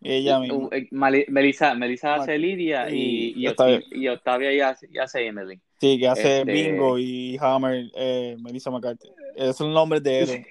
Ella 0.01 0.39
misma. 0.39 0.69
eh, 0.73 0.89
Melissa, 0.93 2.15
hace 2.15 2.39
Lidia 2.39 2.89
y, 2.91 3.33
y 3.37 3.43
y, 3.43 3.49
Octavia. 4.09 4.53
y 4.53 4.99
hace 4.99 5.27
Emily. 5.27 5.61
Sí, 5.81 5.99
que 5.99 6.09
hace 6.09 6.41
este- 6.41 6.53
Bingo 6.53 6.99
y 6.99 7.37
Hammer, 7.41 7.91
eh, 7.95 8.37
Melissa 8.41 8.71
McCarthy. 8.71 9.09
Esos 9.37 9.57
son 9.57 9.73
nombres 9.73 10.03
de 10.03 10.19
héroes. 10.21 10.47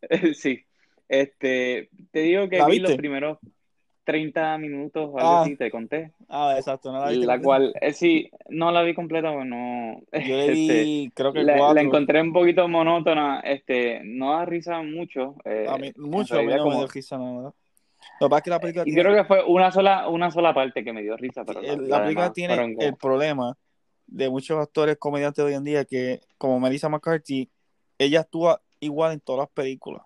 sí. 0.38 0.64
Este, 1.08 1.90
te 2.10 2.20
digo 2.20 2.48
que 2.48 2.58
¿La 2.58 2.66
vi 2.66 2.78
los 2.80 2.94
primeros 2.94 3.38
30 4.04 4.58
minutos 4.58 5.10
o 5.12 5.18
algo 5.18 5.30
Ah. 5.30 5.42
así, 5.42 5.56
te 5.56 5.70
conté. 5.70 6.10
Ah, 6.28 6.54
exacto. 6.56 6.90
No 6.90 6.98
la, 7.00 7.10
viste 7.10 7.26
La 7.26 7.40
cual, 7.40 7.72
eh, 7.80 7.92
sí, 7.92 8.28
no 8.48 8.72
la 8.72 8.82
vi 8.82 8.94
completa, 8.94 9.32
pues 9.32 9.46
no. 9.46 10.00
Yo 10.12 10.36
le 10.36 10.46
este, 10.46 10.82
vi, 10.82 11.10
creo 11.14 11.32
que 11.32 11.44
la, 11.44 11.72
la 11.72 11.80
encontré 11.82 12.20
un 12.20 12.32
poquito 12.32 12.66
monótona, 12.66 13.40
este, 13.40 14.00
no 14.04 14.32
da 14.32 14.44
risa 14.44 14.82
mucho. 14.82 15.36
eh, 15.44 15.66
A 15.68 15.76
mí, 15.76 15.92
mucho, 15.96 16.34
a 16.36 16.38
mí 16.42 16.46
no 16.46 16.52
me 16.52 16.58
como- 16.58 16.78
dio 16.78 16.86
risa 16.88 17.16
nada. 17.18 17.52
Lo 18.20 18.26
que 18.26 18.30
pasa 18.30 18.38
es 18.38 18.42
que 18.42 18.50
la 18.50 18.60
película 18.60 18.82
Y 18.82 18.86
tiene, 18.86 19.02
creo 19.02 19.14
que 19.14 19.24
fue 19.24 19.44
una 19.44 19.70
sola, 19.70 20.08
una 20.08 20.30
sola 20.32 20.52
parte 20.52 20.82
que 20.82 20.92
me 20.92 21.02
dio 21.02 21.16
risa, 21.16 21.44
pero 21.44 21.60
el- 21.60 21.88
la, 21.88 21.98
la 21.98 22.02
película 22.04 22.32
tiene 22.32 22.56
como- 22.56 22.80
el 22.80 22.96
problema 22.96 23.56
de 24.12 24.28
muchos 24.28 24.58
actores 24.58 24.98
comediantes 24.98 25.42
de 25.42 25.50
hoy 25.50 25.54
en 25.54 25.64
día 25.64 25.84
que, 25.84 26.20
como 26.36 26.60
Melissa 26.60 26.88
McCarthy, 26.88 27.50
ella 27.98 28.20
actúa 28.20 28.62
igual 28.78 29.12
en 29.12 29.20
todas 29.20 29.40
las 29.40 29.50
películas. 29.50 30.02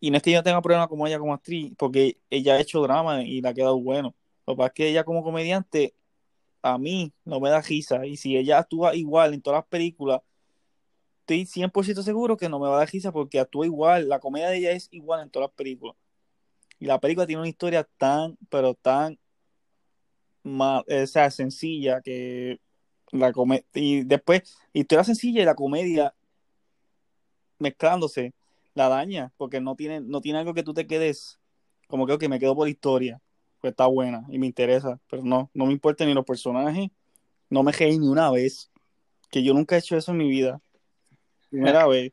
Y 0.00 0.10
no 0.10 0.16
es 0.16 0.22
que 0.22 0.32
yo 0.32 0.42
tenga 0.42 0.60
problema 0.60 0.88
como 0.88 1.06
ella 1.06 1.18
como 1.18 1.34
actriz, 1.34 1.72
porque 1.78 2.18
ella 2.30 2.54
ha 2.54 2.60
hecho 2.60 2.82
drama 2.82 3.22
y 3.22 3.40
le 3.40 3.48
ha 3.48 3.54
quedado 3.54 3.78
bueno. 3.78 4.14
Lo 4.46 4.54
que 4.54 4.58
pasa 4.58 4.66
es 4.68 4.72
que 4.74 4.88
ella 4.88 5.04
como 5.04 5.22
comediante, 5.22 5.94
a 6.62 6.78
mí 6.78 7.12
no 7.24 7.38
me 7.38 7.50
da 7.50 7.60
risa. 7.60 8.04
Y 8.06 8.16
si 8.16 8.36
ella 8.36 8.58
actúa 8.58 8.94
igual 8.96 9.34
en 9.34 9.42
todas 9.42 9.58
las 9.58 9.66
películas, 9.68 10.22
estoy 11.20 11.46
100% 11.46 12.02
seguro 12.02 12.36
que 12.36 12.48
no 12.48 12.58
me 12.58 12.66
va 12.66 12.76
a 12.76 12.78
dar 12.80 12.90
risa 12.90 13.12
porque 13.12 13.38
actúa 13.38 13.66
igual. 13.66 14.08
La 14.08 14.18
comedia 14.18 14.48
de 14.48 14.58
ella 14.58 14.72
es 14.72 14.88
igual 14.90 15.22
en 15.22 15.30
todas 15.30 15.50
las 15.50 15.54
películas. 15.54 15.96
Y 16.80 16.86
la 16.86 16.98
película 16.98 17.26
tiene 17.26 17.40
una 17.40 17.48
historia 17.48 17.86
tan, 17.98 18.36
pero 18.48 18.74
tan, 18.74 19.18
ma- 20.42 20.80
o 20.80 21.06
sea, 21.06 21.30
sencilla 21.30 22.00
que 22.00 22.60
la 23.12 23.32
comedia. 23.32 23.64
Y 23.74 24.04
después, 24.04 24.56
historia 24.72 25.04
sencilla 25.04 25.42
y 25.42 25.44
la 25.44 25.54
comedia 25.54 26.14
mezclándose 27.58 28.32
la 28.74 28.88
daña 28.88 29.32
porque 29.36 29.60
no 29.60 29.74
tiene, 29.76 30.00
no 30.00 30.20
tiene 30.20 30.38
algo 30.38 30.54
que 30.54 30.62
tú 30.62 30.72
te 30.72 30.86
quedes 30.86 31.38
como 31.88 32.06
que, 32.06 32.12
ok, 32.12 32.28
me 32.28 32.38
quedo 32.38 32.54
por 32.54 32.68
historia. 32.68 33.20
Pues 33.60 33.72
está 33.72 33.86
buena 33.86 34.24
y 34.30 34.38
me 34.38 34.46
interesa, 34.46 34.98
pero 35.10 35.22
no, 35.22 35.50
no 35.52 35.66
me 35.66 35.72
importa 35.72 36.06
ni 36.06 36.14
los 36.14 36.24
personajes. 36.24 36.88
No 37.50 37.62
me 37.62 37.72
reí 37.72 37.98
ni 37.98 38.08
una 38.08 38.30
vez. 38.30 38.70
Que 39.30 39.42
yo 39.42 39.52
nunca 39.52 39.76
he 39.76 39.80
hecho 39.80 39.96
eso 39.96 40.12
en 40.12 40.18
mi 40.18 40.28
vida. 40.30 40.60
Primera 41.50 41.86
vez. 41.86 42.12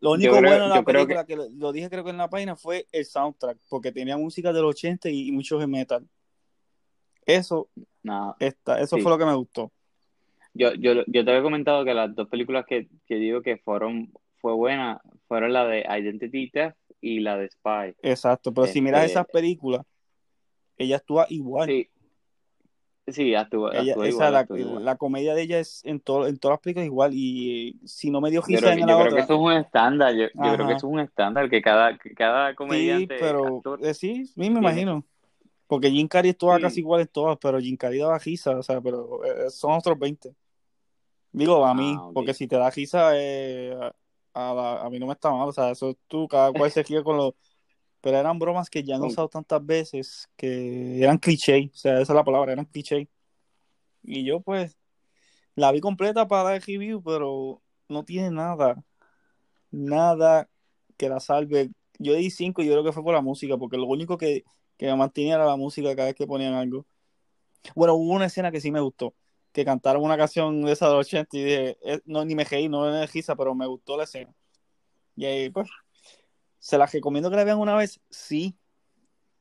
Lo 0.00 0.12
único 0.12 0.38
creo- 0.38 0.42
bueno 0.50 0.64
de 0.64 0.70
la 0.70 0.82
creo 0.82 1.06
película, 1.06 1.24
que... 1.24 1.36
lo, 1.36 1.48
lo 1.50 1.72
dije 1.72 1.88
creo 1.88 2.02
que 2.02 2.10
en 2.10 2.16
la 2.16 2.28
página, 2.28 2.56
fue 2.56 2.88
el 2.90 3.04
soundtrack, 3.04 3.58
porque 3.68 3.92
tenía 3.92 4.16
música 4.16 4.52
del 4.52 4.64
80 4.64 5.08
y, 5.08 5.28
y 5.28 5.32
mucho 5.32 5.58
de 5.58 5.66
metal. 5.66 6.08
Eso, 7.26 7.68
No, 8.02 8.36
está, 8.38 8.80
eso 8.80 8.96
Sí. 8.96 9.02
fue 9.02 9.10
lo 9.10 9.18
que 9.18 9.26
me 9.26 9.34
gustó. 9.34 9.72
yo, 10.54 10.72
yo, 10.74 10.94
yo 11.06 11.24
te 11.24 11.30
había 11.30 11.42
comentado 11.42 11.84
que 11.84 11.92
las 11.92 12.14
dos 12.14 12.28
películas 12.28 12.64
que, 12.66 12.88
que 13.06 13.16
digo 13.16 13.42
que 13.42 13.58
fueron 13.58 14.12
fue 14.40 14.54
buena 14.54 15.00
fueron 15.28 15.52
la 15.52 15.66
de 15.66 15.80
Identity 15.80 16.50
Theft 16.50 16.76
y 17.00 17.20
la 17.20 17.36
de 17.36 17.50
Spy. 17.50 17.94
Exacto, 18.02 18.54
pero 18.54 18.66
si 18.68 18.80
miras 18.80 19.02
Este- 19.02 19.12
esas 19.12 19.26
películas, 19.26 19.82
ella 20.78 20.96
actúa 20.96 21.26
igual. 21.30 21.68
Sí, 21.68 21.88
sí, 23.08 23.34
actúa, 23.34 23.72
Ella, 23.72 23.92
actúa 23.92 24.06
esa, 24.06 24.14
igual, 24.14 24.32
la, 24.32 24.38
actúa 24.40 24.58
igual. 24.60 24.84
la 24.84 24.96
comedia 24.96 25.34
de 25.34 25.42
ella 25.42 25.58
es 25.58 25.84
en, 25.84 26.00
to- 26.00 26.26
en 26.26 26.38
todas 26.38 26.54
las 26.54 26.60
películas 26.60 26.86
igual. 26.86 27.10
Y 27.14 27.68
eh, 27.82 27.86
si 27.86 28.10
no 28.10 28.20
me 28.20 28.30
dio 28.30 28.40
risa 28.42 28.72
en 28.72 28.80
la 28.80 28.86
yo 28.86 28.94
creo 28.94 28.98
otra. 29.06 29.16
que 29.16 29.20
eso 29.24 29.34
es 29.34 29.40
un 29.40 29.52
estándar, 29.52 30.14
yo, 30.14 30.26
yo 30.26 30.54
creo 30.54 30.66
que 30.66 30.72
eso 30.74 30.86
es 30.86 30.92
un 30.92 31.00
estándar 31.00 31.50
que 31.50 31.60
cada, 31.60 31.98
que 31.98 32.14
cada 32.14 32.50
Sí, 32.50 32.56
comediante, 32.56 33.16
pero 33.18 33.56
actor, 33.56 33.80
eh, 33.84 33.94
sí, 33.94 34.26
sí, 34.26 34.32
me 34.36 34.46
tiene. 34.46 34.58
imagino. 34.60 35.04
Porque 35.66 35.90
Jim 35.90 36.06
Carrey 36.08 36.30
actúa 36.30 36.56
Sí. 36.56 36.62
casi 36.62 36.80
igual 36.80 37.00
en 37.02 37.08
todas, 37.08 37.38
pero 37.40 37.58
Jim 37.60 37.76
Carrey 37.76 37.98
daba 37.98 38.18
risa, 38.18 38.52
o 38.58 38.62
sea, 38.62 38.80
pero 38.80 39.24
eh, 39.24 39.50
son 39.50 39.72
otros 39.72 39.98
20. 39.98 40.34
Digo, 41.32 41.66
a 41.66 41.74
mí, 41.74 41.94
Ah, 41.98 42.10
porque 42.14 42.32
si 42.34 42.46
te 42.46 42.56
da 42.56 42.70
risa, 42.70 43.10
eh, 43.14 43.76
a, 44.32 44.54
la- 44.54 44.82
a 44.82 44.90
mí 44.90 44.98
no 44.98 45.06
me 45.06 45.12
está 45.12 45.30
mal, 45.30 45.48
o 45.48 45.52
sea, 45.52 45.70
eso 45.70 45.90
es 45.90 45.96
tú, 46.06 46.28
cada 46.28 46.52
cual 46.52 46.70
se 46.70 46.82
ríe 46.82 47.02
con 47.02 47.16
los... 47.16 47.34
Pero 48.00 48.18
eran 48.18 48.38
bromas 48.38 48.70
que 48.70 48.82
ya 48.84 48.94
han 48.94 49.00
Con- 49.00 49.10
usado 49.10 49.28
tantas 49.28 49.64
veces 49.66 50.28
que 50.36 51.02
eran 51.02 51.18
cliché, 51.18 51.70
o 51.74 51.76
sea, 51.76 51.94
esa 52.00 52.12
es 52.12 52.16
la 52.16 52.24
palabra, 52.24 52.52
eran 52.52 52.64
cliché. 52.66 53.08
Y 54.04 54.24
yo 54.24 54.40
pues 54.40 54.78
la 55.56 55.72
vi 55.72 55.80
completa 55.80 56.28
para 56.28 56.50
dar 56.50 56.62
review, 56.62 57.02
pero 57.02 57.60
no 57.88 58.04
tiene 58.04 58.30
nada, 58.30 58.82
nada 59.70 60.48
que 60.96 61.08
la 61.08 61.18
salve. 61.20 61.70
Yo 61.98 62.14
di 62.14 62.30
5 62.30 62.62
y 62.62 62.66
yo 62.66 62.72
creo 62.72 62.84
que 62.84 62.92
fue 62.92 63.02
por 63.02 63.14
la 63.14 63.20
música, 63.22 63.56
porque 63.56 63.76
lo 63.76 63.86
único 63.86 64.16
que, 64.18 64.44
que 64.76 64.94
mantenía 64.94 65.38
la 65.38 65.56
música 65.56 65.94
cada 65.94 66.06
vez 66.06 66.14
que 66.14 66.26
ponían 66.26 66.54
algo. 66.54 66.86
Bueno, 67.74 67.94
hubo 67.94 68.12
una 68.12 68.26
escena 68.26 68.50
que 68.50 68.60
sí 68.60 68.70
me 68.70 68.80
gustó, 68.80 69.14
que 69.52 69.64
cantaron 69.64 70.02
una 70.02 70.16
canción 70.16 70.62
de 70.62 70.72
esa 70.72 70.88
de 70.88 70.94
los 70.94 71.06
80 71.06 71.36
y 71.36 71.44
dije, 71.44 71.78
eh, 71.82 72.00
no, 72.04 72.24
ni 72.24 72.34
me 72.34 72.44
reí, 72.44 72.68
no 72.68 72.82
me 72.82 73.06
risa, 73.06 73.34
pero 73.34 73.54
me 73.54 73.66
gustó 73.66 73.96
la 73.96 74.04
escena. 74.04 74.32
Y 75.16 75.24
ahí, 75.24 75.50
pues, 75.50 75.68
se 76.58 76.78
las 76.78 76.92
recomiendo 76.92 77.30
que 77.30 77.36
la 77.36 77.44
vean 77.44 77.58
una 77.58 77.74
vez, 77.74 78.00
sí, 78.10 78.56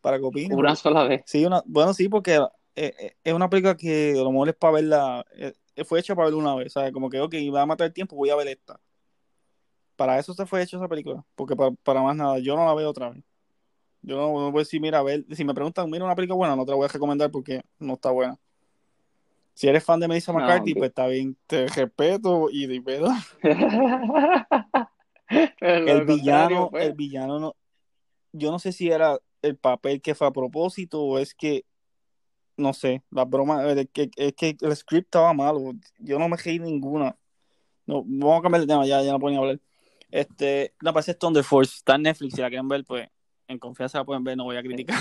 para 0.01 0.17
que 0.17 0.25
opinen. 0.25 0.57
Una 0.57 0.75
sola 0.75 1.03
vez. 1.03 1.23
Sí, 1.25 1.45
una, 1.45 1.61
bueno, 1.65 1.93
sí, 1.93 2.09
porque 2.09 2.35
eh, 2.75 2.93
eh, 2.99 3.15
es 3.23 3.33
una 3.33 3.49
película 3.49 3.75
que 3.75 4.11
a 4.11 4.23
lo 4.23 4.31
mejor 4.31 4.49
es 4.49 4.55
para 4.55 4.73
verla, 4.73 5.25
fue 5.85 5.99
hecha 5.99 6.15
para 6.15 6.27
verla 6.27 6.39
una 6.39 6.55
vez, 6.55 6.73
¿sabes? 6.73 6.91
Como 6.91 7.09
que, 7.09 7.19
ok, 7.19 7.33
va 7.53 7.61
a 7.61 7.65
matar 7.65 7.87
el 7.87 7.93
tiempo, 7.93 8.15
voy 8.15 8.29
a 8.29 8.35
ver 8.35 8.47
esta. 8.47 8.79
Para 9.95 10.19
eso 10.19 10.33
se 10.33 10.45
fue 10.45 10.61
hecha 10.61 10.77
esa 10.77 10.87
película, 10.87 11.23
porque 11.35 11.55
para, 11.55 11.71
para 11.71 12.01
más 12.01 12.15
nada, 12.15 12.39
yo 12.39 12.55
no 12.55 12.65
la 12.65 12.73
veo 12.73 12.89
otra 12.89 13.09
vez. 13.09 13.23
Yo 14.05 14.17
no, 14.17 14.39
no 14.39 14.51
voy 14.51 14.59
a 14.59 14.61
decir, 14.61 14.79
mira, 14.79 14.99
a 14.99 15.03
ver, 15.03 15.25
si 15.31 15.43
me 15.43 15.55
preguntan, 15.55 15.89
mira 15.89 16.05
una 16.05 16.13
película 16.13 16.37
buena, 16.37 16.55
no 16.55 16.63
te 16.63 16.71
la 16.71 16.75
voy 16.75 16.85
a 16.85 16.89
recomendar 16.89 17.31
porque 17.31 17.61
no 17.79 17.93
está 17.93 18.11
buena. 18.11 18.37
Si 19.55 19.67
eres 19.67 19.83
fan 19.83 19.99
de 19.99 20.07
Melissa 20.07 20.31
No, 20.31 20.39
McCarthy, 20.39 20.75
pues 20.75 20.89
está 20.89 21.07
bien, 21.07 21.35
te 21.47 21.65
respeto 21.67 22.49
y 22.51 22.67
de 22.67 22.81
lo 22.99 23.11
El 25.59 26.05
villano, 26.05 26.69
pues. 26.69 26.85
el 26.85 26.93
villano 26.93 27.39
no, 27.39 27.55
yo 28.31 28.51
no 28.51 28.59
sé 28.59 28.71
si 28.71 28.91
era 28.91 29.17
el 29.41 29.57
papel 29.57 30.03
que 30.03 30.13
fue 30.13 30.27
a 30.27 30.31
propósito 30.31 31.01
o 31.01 31.17
es 31.17 31.33
que, 31.33 31.65
no 32.57 32.73
sé, 32.73 33.01
la 33.09 33.25
broma, 33.25 33.65
es 33.71 33.87
que, 33.91 34.11
es 34.17 34.33
que 34.33 34.55
el 34.61 34.75
script 34.75 35.07
estaba 35.07 35.33
malo, 35.33 35.73
yo 35.97 36.19
no 36.19 36.29
me 36.29 36.37
reí 36.37 36.59
ninguna. 36.59 37.17
No, 37.87 38.03
vamos 38.05 38.39
a 38.39 38.43
cambiar 38.43 38.61
de 38.61 38.67
tema, 38.67 38.85
ya, 38.85 39.01
ya 39.01 39.13
no 39.13 39.19
ponía 39.19 39.39
a 39.39 39.41
hablar. 39.41 39.59
Este, 40.11 40.75
no, 40.79 40.93
parece 40.93 41.15
Thunder 41.15 41.43
Force, 41.43 41.77
está 41.77 41.95
en 41.95 42.03
Netflix, 42.03 42.35
si 42.35 42.41
la 42.41 42.49
quieren 42.49 42.67
ver, 42.67 42.85
pues 42.85 43.09
en 43.47 43.59
confianza 43.59 43.99
la 43.99 44.05
pueden 44.05 44.23
ver, 44.23 44.37
no 44.37 44.45
voy 44.45 44.57
a 44.57 44.63
criticar. 44.63 44.97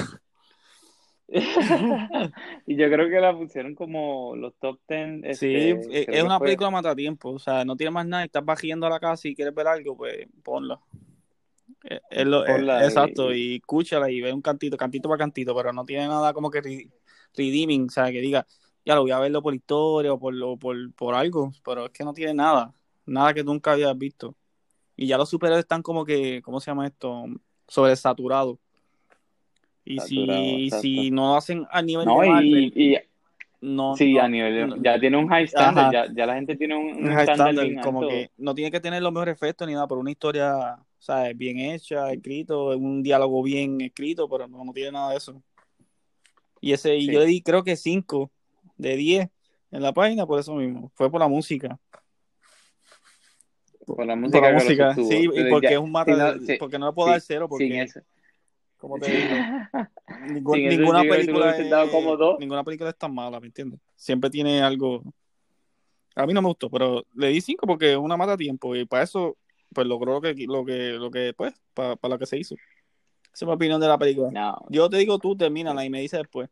y 2.67 2.77
yo 2.77 2.91
creo 2.91 3.09
que 3.09 3.21
la 3.21 3.37
pusieron 3.37 3.75
como 3.75 4.37
los 4.37 4.55
top 4.57 4.79
10. 4.89 5.39
sí, 5.39 5.55
este, 5.91 6.19
es 6.19 6.23
una 6.23 6.39
película 6.39 6.71
mata 6.71 6.95
tiempo, 6.95 7.31
o 7.31 7.39
sea, 7.39 7.65
no 7.65 7.77
tiene 7.77 7.91
más 7.91 8.07
nada, 8.07 8.25
estás 8.25 8.45
bajando 8.45 8.87
a 8.87 8.91
la 8.91 9.01
casa 9.01 9.27
y 9.29 9.35
quieres 9.35 9.55
ver 9.55 9.67
algo, 9.67 9.97
pues 9.97 10.27
ponla. 10.43 10.81
Es, 12.11 12.27
lo, 12.27 12.47
exacto, 12.47 13.35
y, 13.35 13.57
escúchala 13.57 14.11
y 14.11 14.21
ve 14.21 14.33
un 14.33 14.41
cantito, 14.41 14.77
cantito 14.77 15.09
para 15.09 15.19
cantito, 15.19 15.55
pero 15.55 15.73
no 15.73 15.85
tiene 15.85 16.09
nada 16.09 16.33
como 16.33 16.51
que 16.51 16.89
redeeming, 17.35 17.87
o 17.87 17.91
sea, 17.91 18.11
que 18.11 18.21
diga, 18.21 18.47
ya 18.85 18.95
lo 18.95 19.03
voy 19.03 19.11
a 19.11 19.19
verlo 19.19 19.43
por 19.43 19.55
historia 19.55 20.13
o 20.13 20.19
por, 20.19 20.35
por, 20.59 20.93
por 20.95 21.15
algo, 21.15 21.53
pero 21.65 21.87
es 21.87 21.91
que 21.91 22.05
no 22.05 22.13
tiene 22.13 22.35
nada, 22.35 22.75
nada 23.07 23.35
que 23.35 23.45
nunca 23.45 23.73
habías 23.73 23.97
visto. 23.97 24.35
Y 24.97 25.07
ya 25.07 25.19
los 25.19 25.29
superhéroes 25.29 25.65
están 25.65 25.83
como 25.83 26.05
que, 26.05 26.41
¿cómo 26.43 26.61
se 26.61 26.71
llama 26.71 26.87
esto? 26.87 27.25
Sobresaturados. 27.69 28.59
Y 29.85 29.99
si, 30.01 30.71
si 30.81 31.11
no 31.11 31.37
hacen 31.37 31.67
a 31.71 31.83
nivel 31.83 32.07
de 32.07 32.15
Marvel, 32.15 32.73
y, 32.75 32.97
no, 33.61 33.97
sí, 33.97 34.19
a 34.19 34.29
nivel 34.29 34.83
ya 34.83 34.99
tiene 34.99 35.17
un 35.17 35.29
high 35.29 35.45
standard, 35.45 35.93
ya, 35.93 36.07
ya, 36.15 36.27
la 36.27 36.35
gente 36.35 36.57
tiene 36.57 36.77
un, 36.77 37.07
high 37.07 37.29
standard, 37.29 37.83
como 37.83 38.07
que 38.07 38.31
no 38.37 38.55
tiene 38.55 38.71
que 38.71 38.81
tener 38.81 39.03
los 39.03 39.13
mejores 39.13 39.35
efectos 39.35 39.67
ni 39.67 39.75
nada, 39.75 39.87
pero 39.87 40.01
una 40.01 40.11
historia, 40.11 40.77
¿sabes? 40.99 41.37
bien 41.37 41.59
hecha, 41.59 42.13
escrito, 42.13 42.77
un 42.77 43.03
diálogo 43.03 43.43
bien 43.43 43.81
escrito, 43.81 44.29
pero 44.29 44.47
no, 44.49 44.71
tiene 44.73 44.93
nada 44.93 45.11
de 45.11 45.17
eso. 45.17 45.43
Y 46.61 46.73
ese, 46.73 46.97
y 46.97 47.11
yo 47.11 47.21
le 47.21 47.27
di 47.27 47.43
creo 47.43 47.63
que 47.63 47.77
5 47.77 48.31
de 48.77 48.97
10 48.97 49.29
en 49.71 49.83
la 49.83 49.93
página 49.93 50.27
por 50.27 50.41
eso 50.41 50.55
mismo, 50.55 50.91
fue 50.95 51.11
por 51.11 51.21
la 51.21 51.29
música. 51.29 51.79
Por 53.87 54.07
la 54.07 54.17
música, 54.17 54.95
sí, 54.95 55.29
y 55.33 55.51
porque 55.51 55.73
es 55.73 55.79
un 55.79 55.93
mata, 55.93 56.37
porque 56.59 56.79
no 56.79 56.87
le 56.87 56.93
puedo 56.93 57.11
dar 57.11 57.21
cero 57.21 57.49
porque 57.49 57.87
como 58.79 58.99
te 58.99 59.11
digo, 59.11 59.29
ninguna 60.29 61.03
película 61.03 61.57
es, 61.57 62.39
ninguna 62.39 62.65
película 62.65 62.91
es 62.91 62.99
tan 62.99 63.15
mala, 63.15 63.41
¿me 63.41 63.47
entiendes? 63.47 63.81
Siempre 63.97 64.29
tiene 64.29 64.63
algo 64.63 65.03
a 66.15 66.27
mí 66.27 66.33
no 66.33 66.43
me 66.43 66.49
gustó, 66.49 66.71
pero 66.71 67.05
le 67.15 67.29
di 67.29 67.41
cinco 67.41 67.67
porque 67.67 67.93
es 67.93 67.99
una 67.99 68.17
mata 68.17 68.37
tiempo 68.37 68.75
y 68.77 68.85
para 68.85 69.03
eso 69.03 69.37
pues 69.73 69.87
logró 69.87 70.15
lo 70.15 70.21
que 70.21 70.35
lo 70.47 70.65
que 70.65 70.93
lo 70.93 71.11
que 71.11 71.35
pues 71.37 71.55
para, 71.75 71.97
lo 72.03 72.19
que 72.19 72.27
se 72.27 72.39
hizo. 72.39 72.55
Esa 72.55 73.45
es 73.45 73.49
mi 73.49 73.53
opinión 73.53 73.81
de 73.81 73.89
la 73.89 73.99
película. 73.99 74.57
Yo 74.69 74.89
te 74.89 74.99
digo 74.99 75.19
tú 75.19 75.37
termínala 75.37 75.85
y 75.85 75.91
me 75.91 76.01
dices 76.01 76.21
después. 76.21 76.49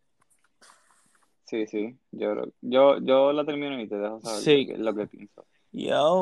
Sí, 1.44 1.66
sí, 1.66 1.96
yo, 2.10 2.34
yo, 2.62 2.98
yo 3.00 3.32
la 3.32 3.44
termino 3.44 3.78
y 3.80 3.86
te 3.86 3.96
dejo 3.96 4.20
saber 4.22 4.78
lo, 4.78 4.94
que, 4.94 5.06
pienso. 5.06 5.44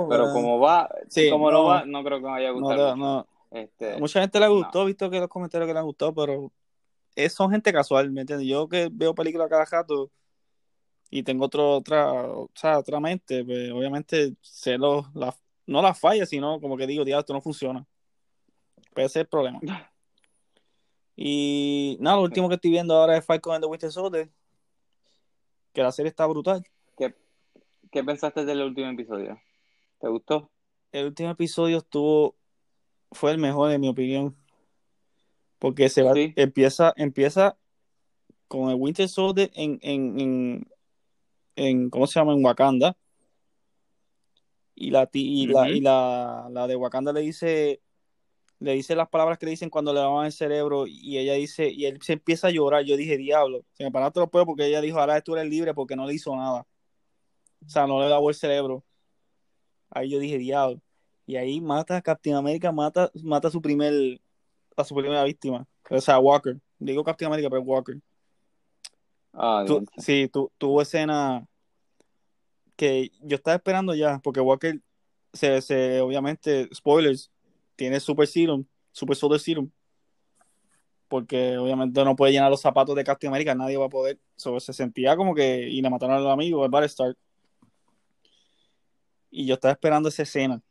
Pero 0.09 0.33
como 0.33 0.61
va, 0.61 0.89
como 1.31 1.51
no, 1.51 1.65
va, 1.65 1.85
no 1.85 2.05
creo 2.05 2.19
que 2.19 2.25
me 2.25 2.31
vaya 2.31 2.49
a 2.49 2.53
gustar. 2.53 2.97
No, 2.97 3.27
este, 3.51 3.99
Mucha 3.99 4.21
gente 4.21 4.39
le 4.39 4.49
gustó, 4.49 4.85
visto 4.85 5.11
que 5.11 5.19
los 5.19 5.29
comentarios 5.29 5.67
que 5.67 5.73
le 5.73 5.81
han 5.81 5.87
gustado, 5.87 6.15
pero 6.15 6.53
es, 7.17 7.35
son 7.35 7.51
gente 7.51 7.73
casual, 7.73 8.11
¿me 8.11 8.21
entiendes? 8.21 8.47
Yo 8.47 8.69
que 8.69 8.89
veo 8.93 9.15
películas 9.15 9.49
cada 9.49 9.65
rato 9.65 10.11
y 11.11 11.25
tengo 11.25 11.47
otro, 11.47 11.79
otra, 11.79 12.23
o 12.23 12.49
sea, 12.55 12.79
otra 12.79 13.01
mente, 13.01 13.45
pues 13.45 13.73
obviamente 13.73 14.35
sé 14.41 14.79
los, 14.79 15.13
la, 15.15 15.35
no 15.67 15.83
las 15.83 15.99
fallas, 15.99 16.29
sino 16.29 16.61
como 16.61 16.77
que 16.77 16.87
digo, 16.87 17.05
diablo, 17.05 17.21
esto 17.21 17.33
no 17.33 17.41
funciona. 17.41 17.85
Ese 18.93 19.05
es 19.05 19.17
el 19.17 19.27
problema. 19.27 19.61
Y 21.23 21.99
nada, 22.01 22.17
lo 22.17 22.23
último 22.23 22.49
que 22.49 22.55
estoy 22.55 22.71
viendo 22.71 22.95
ahora 22.95 23.15
es 23.15 23.27
Falcon 23.27 23.53
and 23.53 23.63
the 23.63 23.69
Winter 23.69 23.93
Soldier, 23.93 24.31
que 25.75 25.83
la 25.83 25.93
serie 25.93 26.09
está 26.09 26.25
brutal. 26.27 26.65
¿Qué, 27.91 28.01
¿Qué 28.01 28.05
pensaste 28.05 28.45
del 28.45 28.63
último 28.63 28.91
episodio? 28.91 29.41
¿Te 30.01 30.09
gustó? 30.09 30.51
El 30.93 31.07
último 31.07 31.31
episodio 31.31 31.79
estuvo, 31.79 32.37
fue 33.13 33.33
el 33.33 33.39
mejor 33.39 33.71
en 33.73 33.81
mi 33.81 33.89
opinión, 33.89 34.37
porque 35.59 35.89
se 35.89 36.03
va, 36.03 36.13
empieza, 36.17 36.93
empieza 36.97 37.57
con 38.49 38.71
el 38.71 38.77
Winter 38.77 39.09
Soldier 39.09 39.51
en, 39.55 39.79
en, 39.83 40.21
en, 40.21 40.69
en, 41.57 41.91
¿cómo 41.91 42.07
se 42.07 42.19
llama? 42.19 42.33
En 42.33 42.45
Wakanda. 42.45 42.97
Y 44.75 44.91
la, 44.91 45.09
y, 45.13 45.47
la, 45.47 45.69
y 45.69 45.81
la, 45.81 46.49
la 46.51 46.67
de 46.67 46.75
Wakanda 46.75 47.13
le 47.13 47.21
dice, 47.21 47.83
le 48.61 48.73
dice 48.73 48.97
las 48.97 49.09
palabras 49.09 49.37
que 49.39 49.45
le 49.45 49.51
dicen 49.51 49.69
cuando 49.69 49.93
le 49.93 50.01
lavan 50.01 50.27
el 50.27 50.33
cerebro 50.33 50.87
y 50.87 51.19
ella 51.19 51.35
dice, 51.35 51.69
y 51.71 51.85
él 51.85 52.01
se 52.01 52.15
empieza 52.15 52.49
a 52.49 52.51
llorar. 52.51 52.85
Yo 52.85 52.97
dije, 52.97 53.19
diablo, 53.19 53.65
se 53.75 53.85
me 53.85 53.91
paraste 53.91 54.21
los 54.21 54.31
pelos 54.31 54.47
porque 54.47 54.67
ella 54.67 54.81
dijo, 54.81 54.99
ahora 54.99 55.21
tú 55.21 55.37
eres 55.37 55.51
libre 55.51 55.75
porque 55.75 55.97
no 55.97 56.07
le 56.07 56.15
hizo 56.15 56.35
nada. 56.35 56.67
O 57.65 57.69
sea, 57.69 57.87
no 57.87 58.01
le 58.01 58.09
lavó 58.09 58.29
el 58.29 58.35
cerebro. 58.35 58.85
Ahí 59.91 60.11
yo 60.11 60.19
dije, 60.19 60.39
diablo. 60.39 60.81
Y 61.27 61.37
ahí 61.37 61.61
mata 61.61 61.97
a 61.97 62.03
Captain 62.03 62.37
America, 62.37 62.73
mata, 62.73 63.11
mata 63.23 63.49
a 63.49 63.51
su 63.51 63.63
primer, 63.63 64.21
a 64.77 64.85
su 64.85 64.95
primera 64.95 65.23
víctima. 65.25 65.67
O 65.89 66.01
sea, 66.01 66.19
Walker. 66.19 66.61
Digo 66.79 67.05
Captain 67.05 67.27
America, 67.27 67.49
pero 67.51 67.63
Walker. 67.63 68.01
Ah, 69.33 69.65
sí, 69.99 70.29
tu, 70.33 70.51
tuvo 70.59 70.83
escena 70.83 71.47
que 72.77 73.13
yo 73.21 73.37
estaba 73.37 73.57
esperando 73.57 73.95
ya, 73.95 74.19
porque 74.25 74.41
Walker 74.41 74.81
se, 75.33 75.61
se 75.63 76.01
obviamente, 76.01 76.69
spoilers, 76.75 77.31
tiene 77.77 78.01
Super 78.01 78.27
Serum, 78.27 78.65
Super 78.93 79.17
Soldier 79.17 79.41
Serum. 79.41 79.71
Porque 81.09 81.59
obviamente 81.59 82.05
no 82.05 82.15
puede 82.15 82.33
llenar 82.33 82.51
los 82.51 82.61
zapatos 82.61 82.95
de 82.95 83.05
Captain 83.05 83.33
America, 83.33 83.55
nadie 83.55 83.77
va 83.77 83.87
a 83.87 83.91
poder. 83.91 84.19
So, 84.37 84.61
se 84.61 84.73
sentía 84.73 85.17
como 85.17 85.35
que. 85.35 85.69
Y 85.69 85.83
le 85.83 85.91
mataron 85.91 86.17
al 86.17 86.31
amigo, 86.31 86.65
el 86.65 86.71
Battlestar. 86.71 87.17
Y 89.31 89.47
yo 89.47 89.55
estaba 89.55 89.73
esperando 89.73 90.09
esa 90.09 90.23
escena. 90.23 90.63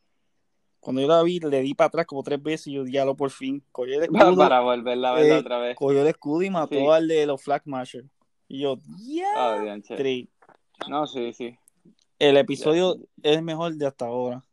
Cuando 0.78 1.02
yo 1.02 1.08
la 1.08 1.22
vi, 1.22 1.40
le 1.40 1.60
di 1.60 1.74
para 1.74 1.88
atrás 1.88 2.06
como 2.06 2.22
tres 2.22 2.42
veces 2.42 2.68
y 2.68 2.72
yo 2.72 2.84
diálogo 2.84 3.16
por 3.16 3.30
fin. 3.30 3.62
Cogió 3.72 3.96
el 3.96 4.02
escudo. 4.04 4.36
Para 4.36 4.60
volverla 4.60 5.12
a 5.12 5.14
ver 5.14 5.26
eh, 5.26 5.32
otra 5.34 5.58
vez. 5.58 5.76
Cogió 5.76 6.02
el 6.02 6.06
escudo 6.06 6.42
y 6.42 6.50
mató 6.50 6.92
al 6.92 7.08
de 7.08 7.26
los 7.26 7.42
Flag 7.42 7.62
Mashers. 7.64 8.06
Y 8.48 8.60
yo, 8.60 8.78
yeah. 8.98 9.64
no, 10.88 11.06
sí, 11.06 11.32
sí. 11.32 11.56
El 12.18 12.36
episodio 12.36 12.98
es 13.22 13.42
mejor 13.42 13.74
de 13.74 13.86
hasta 13.86 14.06
ahora 14.06 14.44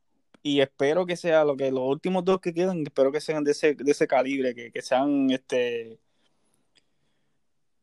y 0.48 0.62
espero 0.62 1.06
que 1.06 1.18
sea 1.18 1.44
lo 1.44 1.58
que 1.58 1.72
los 1.72 1.84
últimos 1.84 2.24
dos 2.24 2.40
que 2.40 2.54
quedan, 2.54 2.84
espero 2.84 3.12
que 3.12 3.20
sean 3.20 3.44
de 3.44 3.52
ese, 3.52 3.74
de 3.76 3.92
ese 3.92 4.08
calibre, 4.08 4.56
que, 4.56 4.72
que 4.72 4.82
sean 4.82 5.30
este 5.30 6.00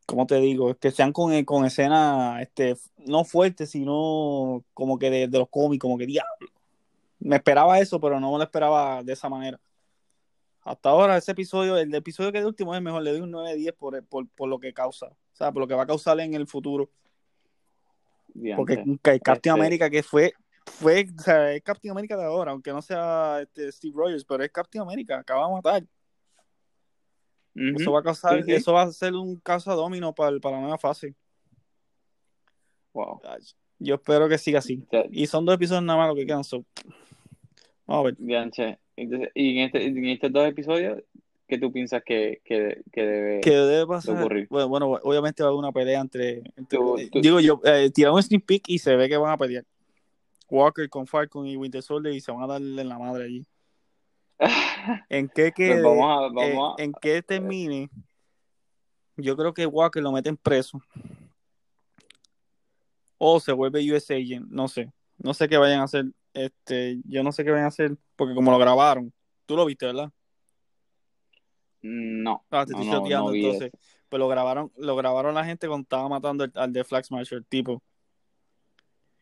¿cómo 0.06 0.26
te 0.26 0.36
digo? 0.36 0.74
Que 0.74 0.90
sean 0.90 1.12
con, 1.12 1.44
con 1.44 1.64
escenas 1.64 2.42
este, 2.42 2.76
no 2.98 3.24
fuertes, 3.24 3.70
sino 3.70 4.64
como 4.74 4.98
que 4.98 5.10
de, 5.10 5.28
los 5.28 5.48
cómics, 5.48 5.80
como 5.80 5.98
que 5.98 6.06
diablo. 6.06 6.48
Me 7.20 7.36
esperaba 7.36 7.78
eso, 7.78 8.00
pero 8.00 8.20
no 8.20 8.32
me 8.32 8.38
lo 8.38 8.44
esperaba 8.44 9.02
de 9.02 9.12
esa 9.12 9.28
manera. 9.28 9.58
Hasta 10.62 10.88
ahora, 10.88 11.16
ese 11.16 11.32
episodio, 11.32 11.76
el 11.76 11.94
episodio 11.94 12.32
que 12.32 12.38
es 12.38 12.42
el 12.42 12.48
último 12.48 12.74
es 12.74 12.80
mejor, 12.80 13.02
le 13.02 13.12
doy 13.12 13.20
un 13.20 13.32
9-10 13.32 13.74
por, 13.76 14.02
por, 14.04 14.28
por, 14.28 14.48
lo 14.48 14.58
que 14.58 14.72
causa, 14.72 15.06
o 15.06 15.36
sea, 15.36 15.52
por 15.52 15.60
lo 15.60 15.68
que 15.68 15.74
va 15.74 15.82
a 15.82 15.86
causar 15.86 16.18
en 16.20 16.34
el 16.34 16.46
futuro. 16.46 16.90
Porque 18.56 18.82
Captain 19.02 19.34
este 19.34 19.50
América, 19.50 19.90
que 19.90 20.02
fue 20.02 20.34
fue, 20.66 21.06
o 21.16 21.22
sea, 21.22 21.52
es 21.52 21.62
Captain 21.62 21.92
America 21.92 22.16
de 22.16 22.24
ahora, 22.24 22.52
aunque 22.52 22.72
no 22.72 22.82
sea 22.82 23.40
este, 23.42 23.70
Steve 23.70 23.94
Rogers, 23.96 24.24
pero 24.24 24.42
es 24.42 24.50
Captain 24.50 24.82
America, 24.82 25.18
acaba 25.18 25.46
de 25.46 25.52
matar. 25.52 25.84
Eso 27.54 27.92
va 27.92 28.00
a 28.00 28.02
causar, 28.02 28.42
eso 28.48 28.72
va 28.72 28.82
a 28.82 28.92
ser 28.92 29.14
un 29.14 29.36
caso 29.36 29.74
domino 29.76 30.12
para, 30.12 30.38
para 30.40 30.56
la 30.56 30.62
nueva 30.62 30.78
fase. 30.78 31.14
Wow. 32.92 33.20
Yo 33.78 33.96
espero 33.96 34.28
que 34.28 34.38
siga 34.38 34.58
así. 34.58 34.84
Y 35.10 35.26
son 35.26 35.44
dos 35.44 35.54
episodios 35.54 35.84
nada 35.84 35.98
más 35.98 36.08
lo 36.08 36.14
que 36.14 36.26
quedan. 36.26 36.42
Vamos 37.86 38.02
a 38.02 38.02
ver. 38.02 38.16
Bien, 38.18 38.50
che. 38.50 38.78
Entonces, 38.96 39.30
y 39.34 39.58
en, 39.58 39.64
este, 39.66 39.86
en 39.86 40.04
estos 40.06 40.32
dos 40.32 40.46
episodios, 40.46 41.02
¿qué 41.48 41.58
tú 41.58 41.72
piensas 41.72 42.02
que, 42.04 42.40
que, 42.44 42.82
que 42.92 43.02
debe, 43.02 43.40
que 43.40 43.50
debe 43.50 43.86
pasar? 43.86 44.16
Ocurrir? 44.16 44.46
Bueno, 44.48 44.68
bueno, 44.68 45.00
obviamente 45.02 45.42
va 45.42 45.48
a 45.48 45.50
haber 45.50 45.58
una 45.58 45.72
pelea 45.72 46.00
entre. 46.00 46.42
digo 47.20 47.40
yo, 47.40 47.60
eh, 47.64 47.90
tiraron 47.92 48.16
un 48.16 48.22
sneak 48.22 48.44
peek 48.44 48.68
y 48.68 48.78
se 48.78 48.94
ve 48.96 49.08
que 49.08 49.16
van 49.16 49.32
a 49.32 49.36
pelear. 49.38 49.64
Walker 50.48 50.88
con 50.88 51.06
Falcon 51.06 51.46
y 51.46 51.56
Winter 51.56 51.82
Soldier 51.82 52.14
y 52.14 52.20
se 52.20 52.30
van 52.30 52.42
a 52.42 52.46
darle 52.46 52.82
en 52.82 52.88
la 52.88 52.98
madre 52.98 53.24
allí. 53.24 53.44
¿En 55.08 55.28
qué 55.28 55.52
que 55.52 55.80
pues 55.82 56.74
en 56.78 56.92
qué 57.00 57.22
termine? 57.22 57.88
Yo 59.16 59.36
creo 59.36 59.54
que 59.54 59.66
Walker 59.66 60.02
lo 60.02 60.12
meten 60.12 60.36
preso. 60.36 60.80
O 63.18 63.38
se 63.38 63.52
vuelve 63.52 63.92
US 63.92 64.10
Agent, 64.10 64.48
no 64.50 64.68
sé. 64.68 64.92
No 65.18 65.32
sé 65.34 65.48
qué 65.48 65.56
vayan 65.56 65.80
a 65.80 65.84
hacer. 65.84 66.06
Este, 66.32 67.00
yo 67.04 67.22
no 67.22 67.30
sé 67.30 67.44
qué 67.44 67.50
vayan 67.50 67.66
a 67.66 67.68
hacer 67.68 67.96
porque 68.16 68.34
como 68.34 68.50
lo 68.50 68.58
grabaron. 68.58 69.12
Tú 69.46 69.56
lo 69.56 69.64
viste, 69.64 69.86
¿verdad? 69.86 70.10
No. 71.82 72.44
Ah, 72.50 72.64
te 72.66 72.72
estoy 72.72 73.10
no, 73.10 73.32
entonces. 73.32 73.70
Pues 74.08 74.18
lo 74.18 74.28
grabaron, 74.28 74.72
lo 74.76 74.96
grabaron 74.96 75.34
la 75.34 75.44
gente 75.44 75.68
cuando 75.68 75.82
estaba 75.82 76.08
matando 76.08 76.44
al, 76.44 76.52
al 76.54 76.72
de 76.72 76.84
Flag 76.84 77.04
Smasher, 77.04 77.44
tipo. 77.44 77.82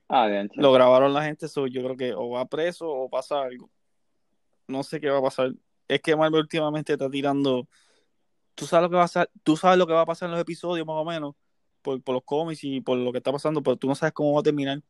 Ah, 0.09 0.29
lo 0.55 0.73
grabaron 0.73 1.15
la 1.15 1.25
gente, 1.25 1.49
so 1.49 1.67
yo 1.67 1.83
creo 1.83 1.97
que 1.97 2.15
o 2.15 2.31
va 2.31 2.45
preso 2.45 2.89
o 2.89 3.09
pasa 3.09 3.43
algo. 3.43 3.71
No 4.73 4.83
sé 4.83 5.01
qué 5.01 5.11
va 5.11 5.19
a 5.19 5.23
pasar. 5.23 5.53
Es 5.89 6.01
que 6.01 6.17
Marvel 6.17 6.41
últimamente 6.41 6.95
está 6.95 7.11
tirando. 7.11 7.69
Tú 8.55 8.67
sabes 8.67 8.85
lo 8.85 8.91
que 8.91 8.97
va 8.97 9.03
a 9.03 9.05
pasar, 9.05 9.31
tú 9.43 9.57
sabes 9.57 9.79
lo 9.79 9.87
que 9.87 9.93
va 9.93 10.03
a 10.03 10.07
pasar 10.07 10.27
en 10.29 10.33
los 10.33 10.41
episodios, 10.41 10.87
más 10.87 10.97
o 10.97 11.05
menos, 11.05 11.35
por, 11.83 12.01
los 12.07 12.23
cómics 12.25 12.65
y 12.65 12.81
por 12.81 12.99
lo 12.99 13.11
que 13.13 13.19
está 13.19 13.33
pasando, 13.33 13.63
pero 13.63 13.77
tú 13.77 13.87
no 13.89 13.95
sabes 13.95 14.13
cómo 14.13 14.33
va 14.35 14.41
a 14.41 14.43
terminar. 14.43 14.81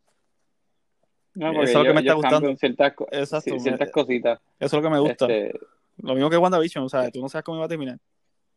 No, 1.34 1.50
Eso 1.52 1.62
es 1.62 1.74
lo 1.74 1.80
que 1.82 1.88
ellos- 1.90 1.94
me 1.94 2.00
está 2.00 2.14
gustando. 2.14 2.56
Ciertas, 2.56 2.92
Exacto. 3.12 3.50
sí, 3.54 3.60
ciertas 3.60 3.90
cositas. 3.90 4.38
Eso 4.58 4.76
es 4.76 4.82
lo 4.82 4.82
que 4.82 4.90
me 4.90 4.98
gusta. 5.00 5.26
Este, 5.26 5.58
Lo 5.98 6.14
mismo 6.14 6.28
que 6.30 6.36
WandaVision, 6.36 6.84
o 6.84 6.88
sea, 6.88 7.10
tú 7.10 7.20
no 7.20 7.28
sabes 7.28 7.44
cómo 7.44 7.58
iba 7.58 7.64
a 7.66 7.68
terminar. 7.68 7.98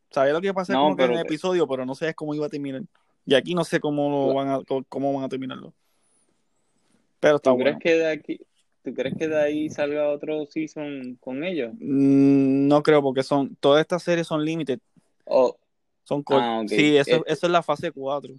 Sabes 0.10 0.34
lo 0.34 0.42
que 0.42 0.48
iba 0.48 0.52
a 0.52 0.56
pasar 0.56 0.76
No, 0.76 0.84
como 0.84 0.96
que 0.96 1.04
en 1.04 1.10
pero- 1.10 1.20
el 1.20 1.26
episodio, 1.26 1.68
pero 1.68 1.86
no 1.86 1.94
sabes 1.96 2.16
cómo 2.16 2.34
iba 2.34 2.46
a 2.46 2.50
terminar. 2.50 2.82
Y 3.26 3.34
aquí 3.36 3.54
no 3.56 3.64
sé 3.64 3.80
cómo 3.80 4.10
lo 4.10 4.34
van 4.34 4.50
a, 4.50 4.64
cómo- 4.64 4.86
cómo 4.90 5.14
van 5.14 5.24
a 5.24 5.30
terminarlo. 5.30 5.74
Pero 7.20 7.38
está 7.38 7.52
¿tú, 7.52 7.56
bueno. 7.58 7.78
crees 7.80 7.98
que 7.98 8.04
de 8.04 8.12
aquí, 8.12 8.40
¿Tú 8.86 8.94
crees 8.94 9.16
que 9.18 9.28
de 9.28 9.42
ahí 9.42 9.70
salga 9.70 10.10
otro 10.10 10.46
season 10.46 11.18
con 11.20 11.44
ellos? 11.44 11.74
Mm, 11.80 12.68
No 12.68 12.84
creo, 12.84 13.02
porque 13.02 13.24
son 13.24 13.56
todas 13.60 13.82
estas 13.82 14.04
series 14.04 14.28
son 14.28 14.46
limited, 14.46 14.80
O 15.26 15.58
son. 16.04 16.24
Ah. 16.30 16.62
Sí, 16.68 16.96
eso, 16.98 17.16
Este- 17.18 17.34
eso 17.34 17.46
es 17.48 17.52
la 17.52 17.64
fase 17.64 17.92
4. 17.92 18.36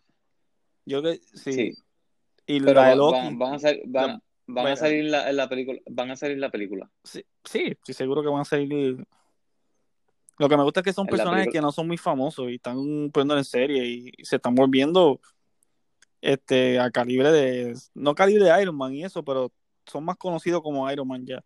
Yo 0.84 1.02
que 1.02 1.14
sí. 1.34 1.52
Sí. 1.52 1.74
Y 2.46 2.60
pero 2.60 2.74
la 2.80 2.90
de 2.90 2.96
Loki. 2.96 3.12
van, 3.18 3.38
van 3.38 3.54
a 3.54 3.58
salir, 3.58 3.82
van, 3.86 4.06
la- 4.06 4.22
van 4.46 4.66
a 4.68 4.76
salir 4.76 5.04
la, 5.06 5.28
en 5.28 5.36
la 5.36 5.48
película, 5.48 5.80
van 5.90 6.10
a 6.12 6.16
salir 6.16 6.38
la 6.38 6.48
película. 6.48 6.88
Sí, 7.02 7.24
sí, 7.44 7.64
estoy 7.72 7.94
seguro 7.94 8.22
que 8.22 8.28
van 8.28 8.42
a 8.42 8.44
salir. 8.44 9.04
Lo 10.38 10.48
que 10.48 10.56
me 10.56 10.62
gusta 10.62 10.78
es 10.80 10.84
que 10.84 10.92
son 10.92 11.06
personajes 11.08 11.48
que 11.50 11.60
no 11.60 11.72
son 11.72 11.88
muy 11.88 11.96
famosos 11.96 12.50
y 12.50 12.54
están 12.54 13.10
poniendo 13.10 13.36
en 13.36 13.44
serie 13.44 13.84
y 13.84 14.24
se 14.24 14.36
están 14.36 14.54
volviendo 14.54 15.20
este 16.20 16.78
a 16.78 16.90
calibre 16.92 17.32
de. 17.32 17.74
No 17.94 18.14
calibre 18.14 18.44
de 18.44 18.62
Iron 18.62 18.76
Man 18.76 18.94
y 18.94 19.02
eso, 19.04 19.24
pero 19.24 19.50
son 19.86 20.04
más 20.04 20.16
conocidos 20.16 20.62
como 20.62 20.90
Iron 20.90 21.06
Man 21.08 21.24
ya. 21.26 21.42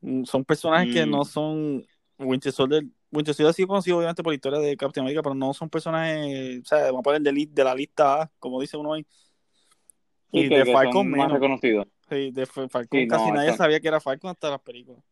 Mm, 0.00 0.24
Son 0.24 0.44
personajes 0.44 0.92
que 0.94 1.06
Mm. 1.06 1.10
no 1.10 1.24
son. 1.24 1.86
Winter 2.18 2.50
Soldier, 2.50 2.82
Winter 3.12 3.34
Soldier 3.34 3.50
ha 3.50 3.52
sido 3.52 3.68
conocido 3.68 3.98
obviamente 3.98 4.22
por 4.22 4.32
la 4.32 4.36
historia 4.36 4.58
de 4.58 4.74
Captain 4.76 5.02
America, 5.04 5.22
pero 5.22 5.34
no 5.34 5.52
son 5.52 5.68
personajes. 5.68 6.62
O 6.62 6.64
sea, 6.64 6.84
vamos 6.86 7.00
a 7.00 7.02
poner 7.02 7.20
de, 7.20 7.64
la 7.64 7.74
lista 7.74 8.22
A, 8.22 8.30
como 8.38 8.58
dice 8.60 8.76
uno 8.78 8.94
ahí. 8.94 9.06
Y 10.32 10.48
de 10.48 10.64
que 10.64 10.72
Falcon 10.72 11.10
menos. 11.10 11.32
reconocidos. 11.32 11.86
Sí, 12.08 12.30
de 12.30 12.46
Fa- 12.46 12.68
Falcon 12.68 13.00
Sí, 13.00 13.06
casi 13.08 13.28
no, 13.28 13.34
nadie 13.34 13.52
sabía 13.56 13.80
que 13.80 13.88
era 13.88 14.00
Falcon 14.00 14.30
hasta 14.30 14.48
las 14.50 14.60
películas. 14.60 15.02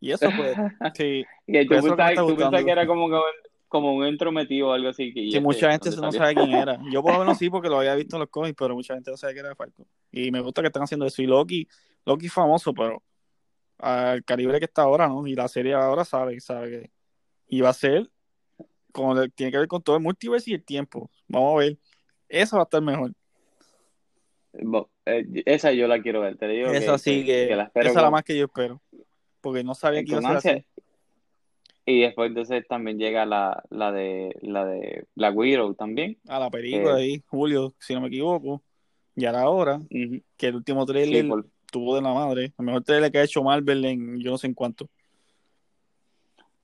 Y 0.00 0.10
eso 0.12 0.28
pues, 0.36 0.54
sí, 0.96 1.24
Y 1.46 1.66
pensabas 1.66 2.20
gustando. 2.20 2.64
que 2.64 2.70
era 2.70 2.86
como, 2.86 3.08
que- 3.08 3.20
como 3.68 3.94
un 3.94 4.04
entrometido 4.04 4.68
o 4.68 4.72
algo 4.72 4.88
así. 4.88 5.12
Que, 5.12 5.20
sí, 5.20 5.26
este, 5.28 5.40
mucha 5.40 5.70
gente 5.70 5.90
¿dónde 5.90 6.06
no 6.06 6.12
sabe 6.12 6.34
quién 6.34 6.50
era. 6.50 6.78
Yo 6.90 7.02
por 7.02 7.12
lo 7.12 7.20
menos 7.20 7.36
sí 7.38 7.50
porque 7.50 7.68
lo 7.68 7.78
había 7.78 7.94
visto 7.94 8.16
en 8.16 8.20
los 8.20 8.30
cómics, 8.30 8.56
pero 8.58 8.74
mucha 8.74 8.94
gente 8.94 9.10
no 9.10 9.16
sabe 9.16 9.34
que 9.34 9.40
era 9.40 9.54
Falcon. 9.54 9.86
Y 10.10 10.30
me 10.30 10.40
gusta 10.40 10.62
que 10.62 10.68
están 10.68 10.82
haciendo 10.82 11.06
eso. 11.06 11.22
Y 11.22 11.26
Loki, 11.26 11.68
Loki 12.04 12.26
es 12.26 12.32
famoso, 12.32 12.72
pero 12.74 13.02
al 13.78 14.24
calibre 14.24 14.58
que 14.58 14.64
está 14.64 14.82
ahora, 14.82 15.06
¿no? 15.06 15.26
Y 15.26 15.34
la 15.34 15.46
serie 15.48 15.74
ahora 15.74 16.04
sabe, 16.04 16.40
sabe 16.40 16.70
que 16.70 16.90
y 17.48 17.60
va 17.60 17.70
a 17.70 17.74
ser 17.74 18.10
como 18.92 19.14
tiene 19.28 19.52
que 19.52 19.58
ver 19.58 19.68
con 19.68 19.82
todo 19.82 19.96
el 19.96 20.02
multiverso 20.02 20.50
y 20.50 20.54
el 20.54 20.64
tiempo. 20.64 21.10
Vamos 21.28 21.54
a 21.54 21.58
ver. 21.58 21.78
Eso 22.28 22.56
va 22.56 22.62
a 22.62 22.64
estar 22.64 22.82
mejor. 22.82 23.12
Bo- 24.52 24.90
eh, 25.06 25.24
esa 25.46 25.72
yo 25.72 25.86
la 25.86 26.02
quiero 26.02 26.20
ver, 26.20 26.36
te 26.36 26.48
digo 26.48 26.70
Esa 26.70 26.92
que, 26.92 26.98
sí 26.98 27.24
que, 27.24 27.54
la 27.54 27.64
espero 27.64 27.90
esa 27.90 27.98
es 28.00 28.02
la 28.02 28.10
más 28.10 28.24
que 28.24 28.36
yo 28.36 28.46
espero. 28.46 28.82
Porque 29.40 29.62
no 29.62 29.74
sabía 29.74 30.02
que 30.02 30.10
iba 30.10 30.18
a 30.18 30.40
ser 30.40 30.54
así. 30.54 30.66
Y 31.90 32.00
después 32.02 32.28
entonces 32.28 32.68
también 32.68 32.98
llega 32.98 33.24
la, 33.24 33.62
la 33.70 33.90
de 33.92 34.36
la 34.42 34.66
de 34.66 35.06
Black 35.14 35.34
Widow 35.34 35.72
también. 35.74 36.18
A 36.28 36.38
la 36.38 36.50
película 36.50 36.98
Eh. 36.98 37.02
ahí, 37.02 37.22
Julio, 37.28 37.72
si 37.78 37.94
no 37.94 38.02
me 38.02 38.08
equivoco. 38.08 38.62
Y 39.16 39.24
ahora 39.24 39.48
hora, 39.48 39.76
Ujú. 39.76 40.20
que 40.36 40.48
el 40.48 40.56
último 40.56 40.82
Sí, 40.84 40.92
trailer 40.92 41.26
por- 41.28 41.46
tuvo 41.72 41.96
de 41.96 42.02
la 42.02 42.12
madre. 42.12 42.52
El 42.58 42.64
mejor 42.66 42.84
trailer 42.84 43.10
que 43.10 43.16
ha 43.20 43.24
hecho 43.24 43.42
Marvel 43.42 43.82
en 43.86 44.20
yo 44.20 44.32
no 44.32 44.36
sé 44.36 44.48
en 44.48 44.52
cuánto. 44.52 44.86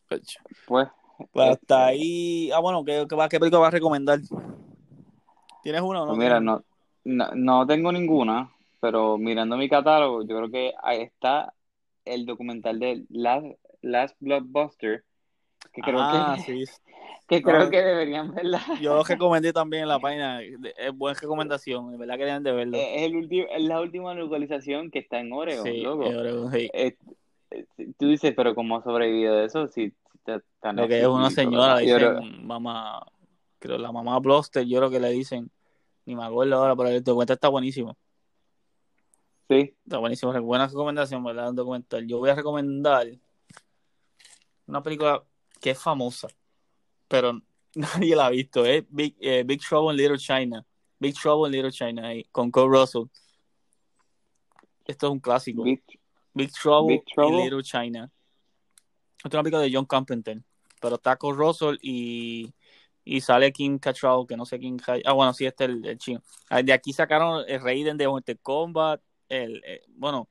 pues 0.09 0.89
Pues 1.33 1.49
hasta 1.49 1.87
ahí. 1.87 2.51
Ah, 2.53 2.59
bueno, 2.61 2.85
¿qué, 2.85 3.07
qué 3.31 3.39
película 3.41 3.61
vas 3.61 3.69
a 3.69 3.71
recomendar? 3.71 4.21
¿Tienes 5.63 5.81
una 5.81 6.03
o 6.03 6.07
no? 6.07 6.09
pues 6.09 6.19
mira, 6.19 6.39
no, 6.39 6.63
no, 7.05 7.35
no 7.35 7.67
tengo 7.67 7.91
ninguna, 7.93 8.51
pero 8.79 9.17
mirando 9.17 9.57
mi 9.57 9.71
catálogo, 9.71 10.21
yo 10.23 10.37
creo 10.37 10.51
que 10.51 10.75
ahí 10.83 11.01
está 11.01 11.55
el 12.05 12.27
documental 12.27 12.79
de 12.79 13.07
Last, 13.09 13.47
Last 13.81 14.17
Blockbuster, 14.21 15.03
que 15.73 15.81
creo 15.83 15.99
ah, 16.01 16.37
que, 16.37 16.43
sí. 16.67 16.73
que 17.29 17.43
creo 17.43 17.65
No. 17.65 17.71
que 17.71 17.83
deberían 17.83 18.35
verla. 18.35 18.61
Yo 18.81 19.03
recomendé 19.09 19.53
también 19.53 19.83
en 19.85 19.89
la 19.89 19.99
página. 19.99 20.41
Es 20.43 20.93
buena 20.95 21.19
recomendación. 21.19 21.91
De 21.93 21.99
verdad 21.99 22.17
que 22.17 22.25
deben 22.25 22.43
de 22.43 22.53
verlo. 22.53 22.77
Es, 22.77 23.03
el 23.03 23.15
ulti- 23.15 23.47
es 23.51 23.63
la 23.63 23.81
última 23.81 24.15
localización 24.15 24.91
que 24.91 25.01
está 25.01 25.19
en 25.21 25.33
Oregon, 25.33 25.65
sí, 25.65 25.81
loco. 25.81 26.05
en 26.07 26.17
Oregon, 26.17 26.53
sí. 26.53 26.71
Eh, 26.73 26.97
eh, 27.51 27.67
tú 27.99 28.09
dices, 28.09 28.33
pero 28.37 28.55
¿cómo 28.55 28.77
ha 28.77 28.83
sobrevivido 28.83 29.37
de 29.37 29.45
eso? 29.47 29.69
Si, 29.69 29.91
si 29.91 30.33
está 30.33 30.73
Lo 30.73 30.89
que 30.89 31.01
es 31.01 31.07
una 31.07 31.31
señora, 31.31 31.77
creo- 31.77 32.21
dicen 32.21 32.47
mamá. 32.47 33.05
Creo 33.59 33.79
la 33.79 33.93
mamá 33.93 34.19
Bloster, 34.19 34.65
yo 34.67 34.79
creo 34.79 34.91
que 34.91 35.01
le 35.01 35.11
dicen. 35.11 35.51
Ni 36.07 36.15
me 36.15 36.23
acuerdo 36.25 36.57
ahora, 36.57 36.77
pero 36.77 36.91
el 36.91 37.03
documental 37.03 37.35
está 37.35 37.49
buenísimo. 37.49 37.97
Sí, 39.49 39.75
Está 39.85 39.97
buenísimo. 39.99 40.33
Buena 40.43 40.67
recomendación, 40.67 41.25
¿verdad? 41.25 41.53
Documental. 41.55 42.07
Yo 42.07 42.19
voy 42.19 42.29
a 42.31 42.35
recomendar 42.35 43.07
una 44.67 44.83
película 44.83 45.23
que 45.65 45.71
es 45.71 45.79
famosa, 45.79 46.29
pero 47.09 47.41
nadie 47.75 48.15
la 48.15 48.27
ha 48.27 48.31
visto. 48.31 48.67
Es 48.67 48.85
Big, 48.91 49.17
eh, 49.19 49.45
Big 49.47 49.63
Trouble 49.67 49.93
in 49.93 49.97
Little 49.97 50.19
China. 50.19 50.63
Big 51.01 51.15
Trouble 51.15 51.49
in 51.49 51.53
Little 51.53 51.73
China, 51.73 52.09
ahí, 52.09 52.25
con 52.31 52.51
Kurt 52.51 52.69
Russell. 52.71 53.05
Esto 54.85 55.07
es 55.07 55.13
un 55.13 55.21
clásico. 55.21 55.63
Big, 55.63 55.83
Big- 56.35 56.53
Trouble, 56.53 56.97
Big 56.97 57.05
Trouble. 57.15 57.39
in 57.39 57.45
Little 57.45 57.63
China. 57.63 58.11
Esta 59.17 59.29
es 59.29 59.35
una 59.35 59.43
película 59.43 59.63
de 59.63 59.73
John 59.73 59.87
Carpenter, 59.87 60.43
pero 60.83 60.97
está 60.97 61.17
Kurt 61.17 61.39
Russell 61.39 61.79
y, 61.81 62.53
y 63.03 63.21
sale 63.23 63.51
King 63.51 63.79
Cattrall, 63.79 64.27
que 64.27 64.37
no 64.37 64.45
sé 64.45 64.59
quién. 64.59 64.77
Ah, 65.07 65.13
bueno, 65.15 65.33
sí, 65.33 65.47
este 65.47 65.65
es 65.65 65.71
el, 65.71 65.87
el 65.87 65.97
chino. 65.99 66.23
Ah, 66.51 66.63
De 66.63 66.75
aquí 66.75 66.93
sacaron 66.93 67.43
el 67.49 67.61
Raiden 67.63 67.97
de 67.97 68.07
Mortal 68.07 68.39
Kombat. 68.43 69.01
El, 69.31 69.63
eh, 69.65 69.83
bueno, 69.89 70.29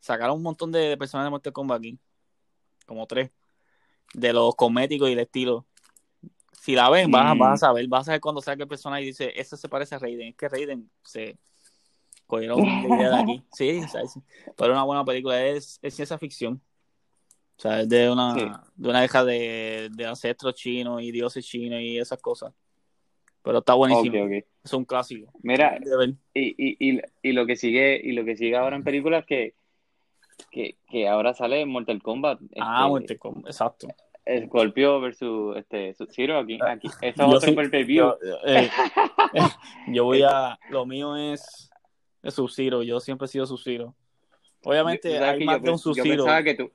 sacaron 0.00 0.36
un 0.38 0.42
montón 0.42 0.72
de, 0.72 0.80
de 0.88 0.96
personajes 0.96 1.26
de 1.26 1.30
Mortal 1.32 1.52
Kombat 1.52 1.78
aquí. 1.80 1.98
Como 2.86 3.06
tres. 3.06 3.30
De 4.14 4.32
los 4.32 4.54
cosméticos 4.56 5.08
y 5.08 5.12
el 5.12 5.18
estilo. 5.20 5.66
Si 6.60 6.74
la 6.74 6.90
ven, 6.90 7.10
vas, 7.10 7.32
a- 7.32 7.34
vas 7.34 7.54
a 7.62 7.66
saber. 7.68 7.86
Vas 7.88 8.02
a 8.02 8.04
saber 8.06 8.20
cuando 8.20 8.40
salga 8.40 8.62
el 8.64 8.68
personaje 8.68 9.02
y 9.02 9.06
dice, 9.06 9.32
eso 9.38 9.56
se 9.56 9.68
parece 9.68 9.94
a 9.94 9.98
Raiden. 9.98 10.28
Es 10.28 10.36
que 10.36 10.48
Raiden 10.48 10.90
se 11.02 11.38
cogieron 12.26 12.60
la 12.62 12.96
idea 12.96 13.10
de 13.10 13.16
aquí. 13.22 13.42
Sí, 13.52 13.80
¿sabes? 13.88 14.18
pero 14.56 14.72
es 14.72 14.76
una 14.76 14.84
buena 14.84 15.04
película. 15.04 15.44
Es, 15.46 15.78
es 15.82 15.94
ciencia 15.94 16.18
ficción. 16.18 16.60
O 17.56 17.60
sea, 17.60 17.80
es 17.80 17.88
de 17.88 18.10
una, 18.10 18.34
Sí. 18.34 18.46
de 18.76 18.88
una 18.88 19.04
hija 19.04 19.24
de, 19.24 19.88
de 19.92 20.06
ancestros 20.06 20.54
chinos 20.54 21.02
y 21.02 21.10
dioses 21.10 21.44
chinos 21.44 21.80
y 21.80 21.98
esas 21.98 22.20
cosas. 22.20 22.52
Pero 23.42 23.58
está 23.58 23.74
buenísimo. 23.74 24.28
Es 24.62 24.72
un 24.72 24.84
clásico. 24.84 25.32
Mira, 25.42 25.78
y, 26.34 26.40
y, 26.58 26.76
y, 26.96 27.00
y 27.22 27.32
lo 27.32 27.46
que 27.46 27.56
sigue, 27.56 28.00
y 28.02 28.12
lo 28.12 28.24
que 28.24 28.36
sigue 28.36 28.56
ahora 28.56 28.76
en 28.76 28.84
películas 28.84 29.24
que, 29.26 29.54
que, 30.50 30.78
que 30.88 31.08
ahora 31.08 31.34
sale 31.34 31.64
Mortal 31.66 32.02
Kombat. 32.02 32.40
Ah, 32.60 32.82
este, 32.84 32.88
Mortal 32.88 33.18
Kombat, 33.18 33.46
exacto. 33.46 33.88
Scorpio 34.46 35.00
versus 35.00 35.56
este 35.56 35.94
Sub-Zero 35.94 36.38
aquí, 36.38 36.58
aquí. 36.60 36.88
Esto 37.00 37.06
es 37.06 37.16
Yo 37.16 37.26
otro 37.28 37.40
sí-. 37.72 37.94
Yo, 37.94 38.18
eh, 38.44 38.70
eh, 39.34 39.40
yo 39.88 40.04
voy 40.04 40.22
a. 40.22 40.58
Lo 40.70 40.84
mío 40.84 41.16
es. 41.16 41.70
Es 42.22 42.34
Sub-Zero. 42.34 42.82
Yo 42.82 43.00
siempre 43.00 43.24
he 43.24 43.28
sido 43.28 43.46
Sub-Zero. 43.46 43.94
Obviamente 44.64 45.16
sabes 45.16 45.40
hay 45.40 45.44
más 45.44 45.58
yo 45.58 45.62
de 45.62 45.70
un 45.70 45.76
yo 45.76 45.78
Sub-Zero. 45.78 46.24
pensaba 46.24 46.42
que 46.42 46.54
tú. 46.54 46.70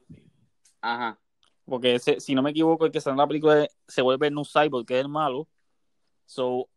Ajá. 0.81 1.19
Porque 1.65 1.95
ese, 1.95 2.19
si 2.19 2.33
no 2.33 2.41
me 2.41 2.49
equivoco, 2.51 2.85
el 2.85 2.91
que 2.91 2.99
sale 2.99 3.13
en 3.13 3.19
la 3.19 3.27
película 3.27 3.67
se 3.87 4.01
vuelve 4.01 4.27
en 4.27 4.37
un 4.37 4.45
cyborg, 4.45 4.85
que 4.85 4.95
es 4.95 5.01
el 5.01 5.09
malo. 5.09 5.47
So, 6.25 6.67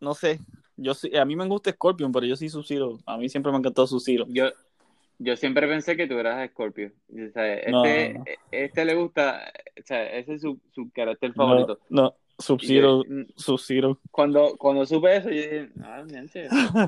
no 0.00 0.14
sé. 0.14 0.38
Yo 0.76 0.92
sí- 0.92 1.16
a 1.16 1.24
mí 1.24 1.34
me 1.34 1.46
gusta 1.46 1.72
Scorpion, 1.72 2.12
pero 2.12 2.26
yo 2.26 2.36
sí 2.36 2.48
Sub-Zero. 2.48 2.98
A 3.06 3.16
mí 3.16 3.28
siempre 3.28 3.50
me 3.50 3.56
ha 3.56 3.60
encantado 3.60 3.86
Sub-Zero. 3.86 4.26
Yo, 4.28 4.50
yo 5.18 5.36
siempre 5.36 5.66
pensé 5.66 5.96
que 5.96 6.06
tú 6.06 6.18
eras 6.18 6.48
Scorpio. 6.50 6.92
O 7.10 7.32
sea, 7.32 7.54
este, 7.54 7.70
No, 7.70 7.82
no, 7.84 8.18
no. 8.20 8.24
este 8.50 8.84
le 8.84 8.94
gusta, 8.94 9.52
o 9.78 9.82
sea, 9.84 10.04
ese 10.10 10.34
es 10.34 10.42
su, 10.42 10.58
su 10.72 10.90
carácter 10.92 11.32
favorito. 11.32 11.78
No, 11.88 12.14
Sub-Zero, 12.38 13.02
mm, 13.08 13.22
Sub-Zero. 13.34 13.98
cuando, 14.10 14.56
cuando 14.58 14.84
supe 14.84 15.16
eso, 15.16 15.30
yo 15.30 15.36
dije, 15.36 15.70
ah, 15.82 16.04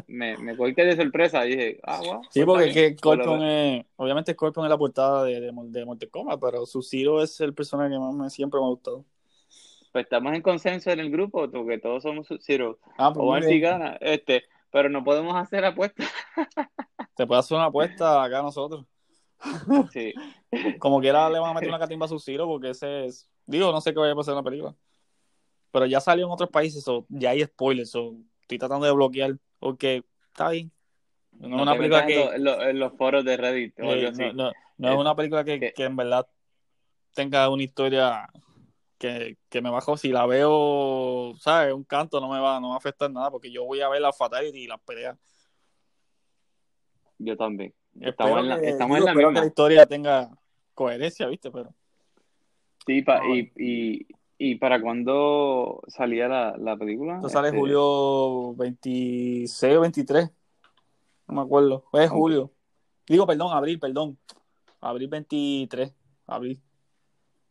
me, 0.07 0.37
me 0.37 0.55
cogiste 0.57 0.85
de 0.85 0.95
sorpresa. 0.97 1.47
Y 1.47 1.51
dije, 1.51 1.81
ah, 1.85 2.01
wow. 2.05 2.21
Sí, 2.31 2.45
pues 2.45 2.67
porque 2.67 2.73
que 2.91 2.97
Scorpion 2.99 3.27
Por 3.29 3.38
lo- 3.38 3.45
es. 3.47 3.87
Obviamente 3.97 4.33
Scorpion 4.35 4.67
es 4.67 4.71
la 4.71 4.77
portada 4.79 5.25
de, 5.25 5.41
de, 5.41 5.51
de 5.53 5.85
Mortal 5.87 6.11
Kombat, 6.11 6.38
pero 6.41 6.67
Sub-Zero 6.67 7.23
es 7.23 7.41
el 7.41 7.55
personaje 7.55 7.91
que 7.91 7.99
más 7.99 8.14
me, 8.14 8.29
siempre 8.29 8.61
me 8.61 8.67
ha 8.67 8.69
gustado. 8.71 9.05
Pues 9.91 10.05
estamos 10.05 10.35
en 10.35 10.43
consenso 10.43 10.91
en 10.91 11.01
el 11.01 11.11
grupo, 11.11 11.51
porque 11.51 11.79
todos 11.79 12.03
somos 12.03 12.27
Sub-Zero. 12.27 12.79
Ah, 12.99 13.11
pues 13.14 13.47
O 13.47 13.49
si 13.49 13.59
gana, 13.59 13.97
este, 14.03 14.45
pero 14.71 14.89
no 14.89 15.03
podemos 15.05 15.35
hacer 15.37 15.65
apuestas. 15.65 16.09
Se 17.17 17.27
puede 17.27 17.41
hacer 17.41 17.57
una 17.57 17.67
apuesta 17.67 18.23
acá 18.23 18.43
nosotros. 18.43 18.85
Sí. 19.93 20.15
Como 20.79 21.01
quiera 21.01 21.29
le 21.31 21.39
van 21.39 21.51
a 21.51 21.55
meter 21.55 21.69
una 21.69 21.79
catimba 21.79 22.07
a 22.07 22.09
Sub-Zero 22.09 22.47
porque 22.47 22.71
ese 22.71 23.07
es. 23.07 23.29
Digo, 23.47 23.73
no 23.73 23.81
sé 23.81 23.93
qué 23.93 24.01
vaya 24.01 24.13
a 24.13 24.17
pasar 24.17 24.33
en 24.33 24.37
la 24.37 24.43
película. 24.43 24.75
Pero 25.71 25.87
ya 25.87 26.01
salió 26.01 26.25
en 26.27 26.33
otros 26.33 26.51
países, 26.51 26.83
so, 26.83 27.05
ya 27.09 27.31
hay 27.31 27.45
spoilers. 27.45 27.91
so, 27.91 28.15
estoy 28.43 28.59
tratando 28.59 28.87
de 28.87 28.93
bloquear. 28.93 29.37
Porque 29.59 30.05
está 30.31 30.51
bien. 30.51 30.71
No, 31.33 31.57
es 31.57 31.63
una 31.63 31.77
película 31.77 32.07
que. 32.07 32.23
en 32.23 32.45
lo- 32.45 32.63
en 32.63 32.79
los 32.79 32.93
foros 32.95 33.25
de 33.25 33.37
Reddit 33.37 33.79
o 33.81 33.83
eh, 33.85 33.93
algo 33.93 34.09
así. 34.11 34.23
no, 34.23 34.33
no- 34.33 34.53
no 34.79 34.93
es 34.93 34.99
una 34.99 35.15
película 35.15 35.45
que, 35.45 35.59
que- 35.61 35.73
que 35.73 35.85
en 35.85 35.97
verdad 35.97 36.27
tenga 37.15 37.49
una 37.49 37.63
historia 37.65 38.29
que, 38.99 39.37
que 39.49 39.63
me 39.63 39.71
bajo. 39.71 39.97
Si 39.97 40.09
la 40.11 40.27
veo, 40.27 41.35
¿sabes? 41.39 41.73
Un 41.73 41.85
canto 41.85 42.21
no 42.21 42.29
me 42.29 42.41
va, 42.41 42.61
no 42.61 42.71
va 42.71 42.75
a 42.75 42.79
afectar 42.79 43.11
nada 43.11 43.31
porque 43.31 43.51
yo 43.51 43.65
voy 43.65 43.81
a 43.81 43.89
ver 43.89 44.01
la 44.01 44.13
Fatality 44.13 44.59
y 44.65 44.67
las 44.67 44.81
peleas. 44.81 45.17
Yo 47.19 47.37
también. 47.37 47.75
Estamos 48.01 48.39
en 48.41 48.49
la, 48.49 48.61
que- 48.61 48.69
estamos 48.69 48.97
digo, 48.97 49.09
en 49.09 49.15
la 49.15 49.19
misma. 49.19 49.33
que 49.33 49.41
la 49.41 49.47
historia 49.47 49.87
tenga 49.87 50.31
coherencia, 50.75 51.27
¿viste? 51.27 51.51
Pero 51.51 51.75
Sí, 52.87 53.03
pa- 53.03 53.17
Ah, 53.19 53.21
bueno. 53.27 53.35
y, 53.35 53.53
y, 53.57 54.07
¿y 54.39 54.55
para 54.57 54.81
cuándo 54.81 55.83
salía 55.89 56.29
la, 56.29 56.57
la 56.57 56.77
película? 56.77 57.17
esto 57.17 57.29
sale 57.29 57.49
Este, 57.49 57.59
julio 57.59 58.55
26 58.55 59.77
o 59.77 59.81
23. 59.81 60.31
No 61.27 61.35
me 61.35 61.41
acuerdo. 61.43 61.85
Es 61.93 62.09
julio. 62.09 62.53
Digo, 63.07 63.27
perdón, 63.27 63.53
abril, 63.53 63.79
perdón. 63.79 64.19
Abril 64.81 65.09
23. 65.09 65.93
Abril. 66.27 66.63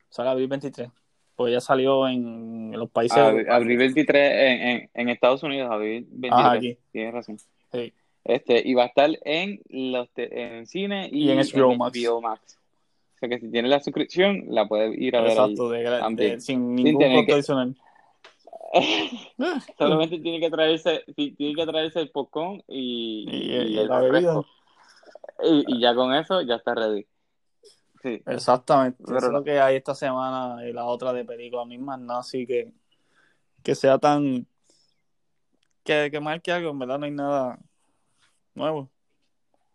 Sale 0.09 0.29
abril 0.29 0.47
23. 0.47 0.89
Pues 1.37 1.53
ya 1.53 1.61
salió 1.61 2.05
en, 2.07 2.71
en 2.73 2.79
los 2.79 2.89
países. 2.89 3.17
Abri- 3.17 3.47
Abril 3.49 3.77
23 3.77 4.31
en, 4.33 4.61
en, 4.67 4.89
en 4.93 5.09
Estados 5.09 5.41
Unidos, 5.43 5.69
abril 5.71 6.05
23. 6.09 6.33
Ajá, 6.33 6.51
aquí. 6.53 6.77
Tienes 6.91 7.13
razón. 7.13 7.37
Sí. 7.71 7.93
Este, 8.25 8.61
y 8.67 8.73
va 8.73 8.83
a 8.83 8.87
estar 8.87 9.09
en 9.23 9.61
los 9.69 10.09
en 10.17 10.65
cine 10.67 11.07
y, 11.11 11.29
Y 11.29 11.31
en 11.31 11.37
HBO 11.39 11.75
Max. 11.77 11.97
HBO 11.97 12.21
Max. 12.21 12.59
O 13.15 13.19
sea 13.19 13.29
que 13.29 13.39
si 13.39 13.49
tienes 13.49 13.71
la 13.71 13.79
suscripción, 13.79 14.45
la 14.49 14.67
puedes 14.67 14.97
ir 14.99 15.15
a 15.15 15.21
ver 15.21 15.31
Exacto, 15.31 15.69
de, 15.69 15.83
de- 16.15 16.41
sin 16.41 16.75
ningún 16.75 17.01
costo 17.03 17.25
que- 17.25 17.33
adicional. 17.33 17.75
ahí. 18.73 19.19
Solamente 19.77 20.19
tiene 20.19 20.39
que 20.39 20.49
traerse, 20.49 21.03
ti- 21.15 21.31
tiene 21.31 21.55
que 21.55 21.65
traerse 21.65 21.99
el 22.01 22.09
popcorn 22.09 22.61
y, 22.67 23.25
Y, 23.29 23.35
y 23.37 23.73
y 23.75 23.77
el 23.79 23.87
la 23.87 23.99
bebida. 24.01 24.41
y 25.43 25.79
ya 25.79 25.95
con 25.95 26.13
eso 26.13 26.41
ya 26.41 26.55
está 26.55 26.75
ready. 26.75 27.05
Sí. 28.07 28.23
Exactamente. 28.25 29.03
Pero 29.05 29.17
Eso 29.17 29.27
es 29.27 29.31
no. 29.33 29.39
lo 29.39 29.43
que 29.43 29.59
hay 29.59 29.75
esta 29.75 29.93
semana 29.95 30.65
y 30.67 30.73
la 30.73 30.85
otra 30.85 31.13
de 31.13 31.25
película 31.25 31.65
misma, 31.65 31.97
nada 31.97 32.21
así 32.21 32.45
que, 32.45 32.71
que 33.63 33.75
sea 33.75 33.97
tan. 33.97 34.47
Que, 35.83 36.09
que 36.11 36.19
marque 36.19 36.51
algo, 36.51 36.71
en 36.71 36.79
verdad 36.79 36.99
no 36.99 37.05
hay 37.05 37.11
nada 37.11 37.59
nuevo. 38.53 38.89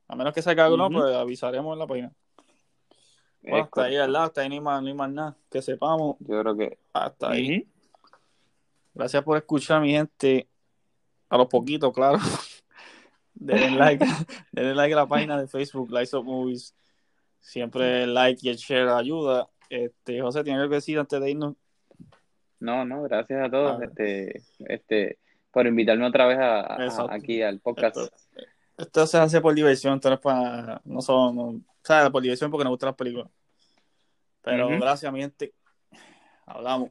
A 0.08 0.16
menos 0.16 0.34
que 0.34 0.42
salga 0.42 0.64
algo, 0.64 0.76
no, 0.76 0.86
Ujú. 0.86 0.94
pues 0.98 1.14
avisaremos 1.16 1.72
en 1.72 1.78
la 1.78 1.86
página. 1.86 2.12
Bueno, 3.42 3.64
hasta 3.64 3.84
ahí. 3.84 3.96
¿verdad? 3.96 4.24
Hasta 4.24 4.40
ahí 4.42 4.48
ni 4.48 4.60
más, 4.60 4.82
ni 4.82 4.94
más 4.94 5.10
nada. 5.10 5.36
Que 5.50 5.62
sepamos. 5.62 6.16
Yo 6.20 6.40
creo 6.40 6.56
que. 6.56 6.78
Hasta 6.92 7.30
ahí. 7.30 7.66
Gracias 8.94 9.22
por 9.24 9.36
escuchar, 9.36 9.80
mi 9.80 9.90
gente. 9.92 10.48
A 11.28 11.38
los 11.38 11.46
poquitos, 11.46 11.92
claro. 11.92 12.18
Denle 13.34 13.70
like, 13.70 14.04
denle 14.52 14.74
like 14.74 14.92
a 14.92 14.96
la 14.96 15.06
página 15.06 15.40
de 15.40 15.48
Facebook, 15.48 15.90
Lights 15.90 16.12
Up 16.12 16.24
Movies. 16.24 16.74
Siempre 17.42 18.04
el 18.04 18.14
like 18.14 18.40
y 18.42 18.48
el 18.50 18.56
share 18.56 18.88
ayuda. 18.88 19.48
Este, 19.68 20.20
José, 20.20 20.44
¿tiene 20.44 20.58
algo 20.60 20.70
que 20.70 20.76
decir 20.76 20.98
antes 20.98 21.20
de 21.20 21.30
irnos? 21.30 21.56
No, 22.60 22.84
no, 22.84 23.02
gracias 23.02 23.44
a 23.44 23.50
todos 23.50 23.80
Ah. 23.80 23.84
este, 23.84 24.42
este, 24.60 25.18
por 25.50 25.66
invitarme 25.66 26.06
otra 26.06 26.26
vez 26.26 26.38
a, 26.38 27.12
aquí 27.12 27.42
al 27.42 27.58
podcast. 27.60 27.96
Esto, 27.96 28.16
esto 28.78 29.06
se 29.06 29.18
hace 29.18 29.40
por 29.40 29.54
diversión, 29.54 29.94
esto 29.96 30.08
no 30.08 30.14
es 30.14 30.20
para. 30.20 30.80
No 30.84 31.00
son. 31.02 31.34
no- 31.36 31.42
o 31.48 31.62
sea, 31.84 32.08
por 32.10 32.22
diversión 32.22 32.50
porque 32.50 32.62
nos 32.64 32.70
gustan 32.70 32.88
las 32.88 32.96
películas. 32.96 33.28
Pero 34.40 34.68
Ujú. 34.68 34.78
gracias, 34.80 35.12
mi 35.12 35.20
gente. 35.20 35.52
Hablamos. 36.46 36.90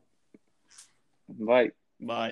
Bye. 1.27 1.73
Bye. 1.97 2.29